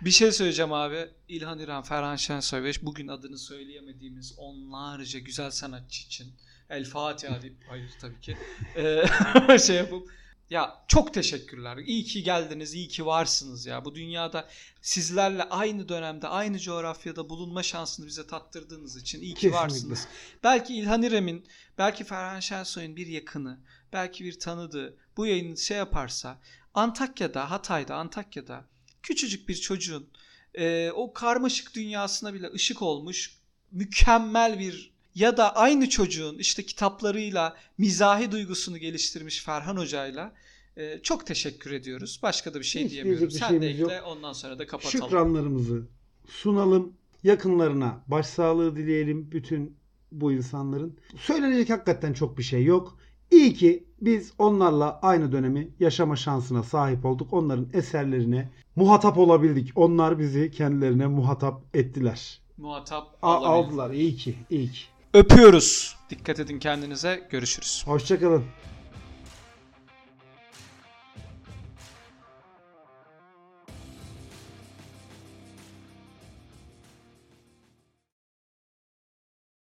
Bir 0.00 0.10
şey 0.10 0.32
söyleyeceğim 0.32 0.72
abi. 0.72 1.08
İlhan 1.28 1.58
İrem, 1.58 1.82
Ferhan 1.82 2.16
Şensoy 2.16 2.62
ve 2.62 2.70
bugün 2.82 3.08
adını 3.08 3.38
söyleyemediğimiz 3.38 4.34
onlarca 4.38 5.18
güzel 5.18 5.50
sanatçı 5.50 6.06
için 6.06 6.26
El 6.70 6.84
Fatiha 6.84 7.42
deyip 7.42 7.56
hayır 7.68 7.90
tabii 8.00 8.20
ki 8.20 8.36
Ee, 8.76 9.58
şey 9.58 9.76
yapıp 9.76 10.08
ya 10.50 10.84
çok 10.88 11.14
teşekkürler. 11.14 11.76
İyi 11.76 12.04
ki 12.04 12.22
geldiniz, 12.22 12.74
iyi 12.74 12.88
ki 12.88 13.06
varsınız 13.06 13.66
ya. 13.66 13.84
Bu 13.84 13.94
dünyada 13.94 14.48
sizlerle 14.82 15.42
aynı 15.42 15.88
dönemde, 15.88 16.28
aynı 16.28 16.58
coğrafyada 16.58 17.28
bulunma 17.28 17.62
şansını 17.62 18.06
bize 18.06 18.26
tattırdığınız 18.26 18.96
için 18.96 19.20
iyi 19.20 19.34
ki 19.34 19.40
Kesinlikle. 19.40 19.58
varsınız. 19.58 20.08
Belki 20.44 20.74
İlhan 20.74 21.02
İrem'in, 21.02 21.46
belki 21.78 22.04
Ferhan 22.04 22.40
Şensoy'un 22.40 22.96
bir 22.96 23.06
yakını, 23.06 23.60
belki 23.92 24.24
bir 24.24 24.38
tanıdığı 24.38 24.96
bu 25.16 25.26
yayını 25.26 25.56
şey 25.56 25.76
yaparsa 25.76 26.40
Antakya'da, 26.74 27.50
Hatay'da, 27.50 27.96
Antakya'da 27.96 28.64
küçücük 29.02 29.48
bir 29.48 29.54
çocuğun 29.56 30.10
e, 30.54 30.90
o 30.90 31.12
karmaşık 31.12 31.74
dünyasına 31.74 32.34
bile 32.34 32.52
ışık 32.52 32.82
olmuş 32.82 33.38
mükemmel 33.70 34.58
bir 34.58 34.93
ya 35.14 35.36
da 35.36 35.56
aynı 35.56 35.88
çocuğun 35.88 36.38
işte 36.38 36.62
kitaplarıyla 36.66 37.56
mizahi 37.78 38.32
duygusunu 38.32 38.78
geliştirmiş 38.78 39.44
Ferhan 39.44 39.76
Hoca'yla 39.76 40.32
e, 40.76 40.98
çok 41.02 41.26
teşekkür 41.26 41.70
ediyoruz. 41.70 42.20
Başka 42.22 42.54
da 42.54 42.58
bir 42.58 42.64
şey 42.64 42.84
Hiç 42.84 42.92
diyemiyorum. 42.92 43.26
bir 43.26 43.30
Sen 43.30 43.54
de 43.54 43.60
şeyimiz 43.60 43.80
yok. 43.80 43.90
ekle 43.92 44.02
ondan 44.02 44.32
sonra 44.32 44.58
da 44.58 44.66
kapatalım. 44.66 45.04
Şükranlarımızı 45.04 45.86
sunalım. 46.28 46.92
Yakınlarına 47.24 48.00
başsağlığı 48.06 48.76
dileyelim 48.76 49.30
bütün 49.32 49.76
bu 50.12 50.32
insanların. 50.32 50.98
Söylenecek 51.20 51.70
hakikaten 51.70 52.12
çok 52.12 52.38
bir 52.38 52.42
şey 52.42 52.64
yok. 52.64 52.98
İyi 53.30 53.54
ki 53.54 53.84
biz 54.00 54.32
onlarla 54.38 54.98
aynı 55.02 55.32
dönemi 55.32 55.68
yaşama 55.80 56.16
şansına 56.16 56.62
sahip 56.62 57.04
olduk. 57.04 57.32
Onların 57.32 57.68
eserlerine 57.72 58.50
muhatap 58.76 59.18
olabildik. 59.18 59.70
Onlar 59.76 60.18
bizi 60.18 60.50
kendilerine 60.50 61.06
muhatap 61.06 61.62
ettiler. 61.76 62.40
Muhatap 62.58 63.18
A- 63.22 63.46
aldılar. 63.46 63.90
İyi 63.90 64.16
ki, 64.16 64.34
iyi 64.50 64.70
ki. 64.70 64.80
Öpüyoruz. 65.14 65.96
Dikkat 66.10 66.40
edin 66.40 66.58
kendinize. 66.58 67.26
Görüşürüz. 67.30 67.82
Hoşçakalın. 67.86 68.44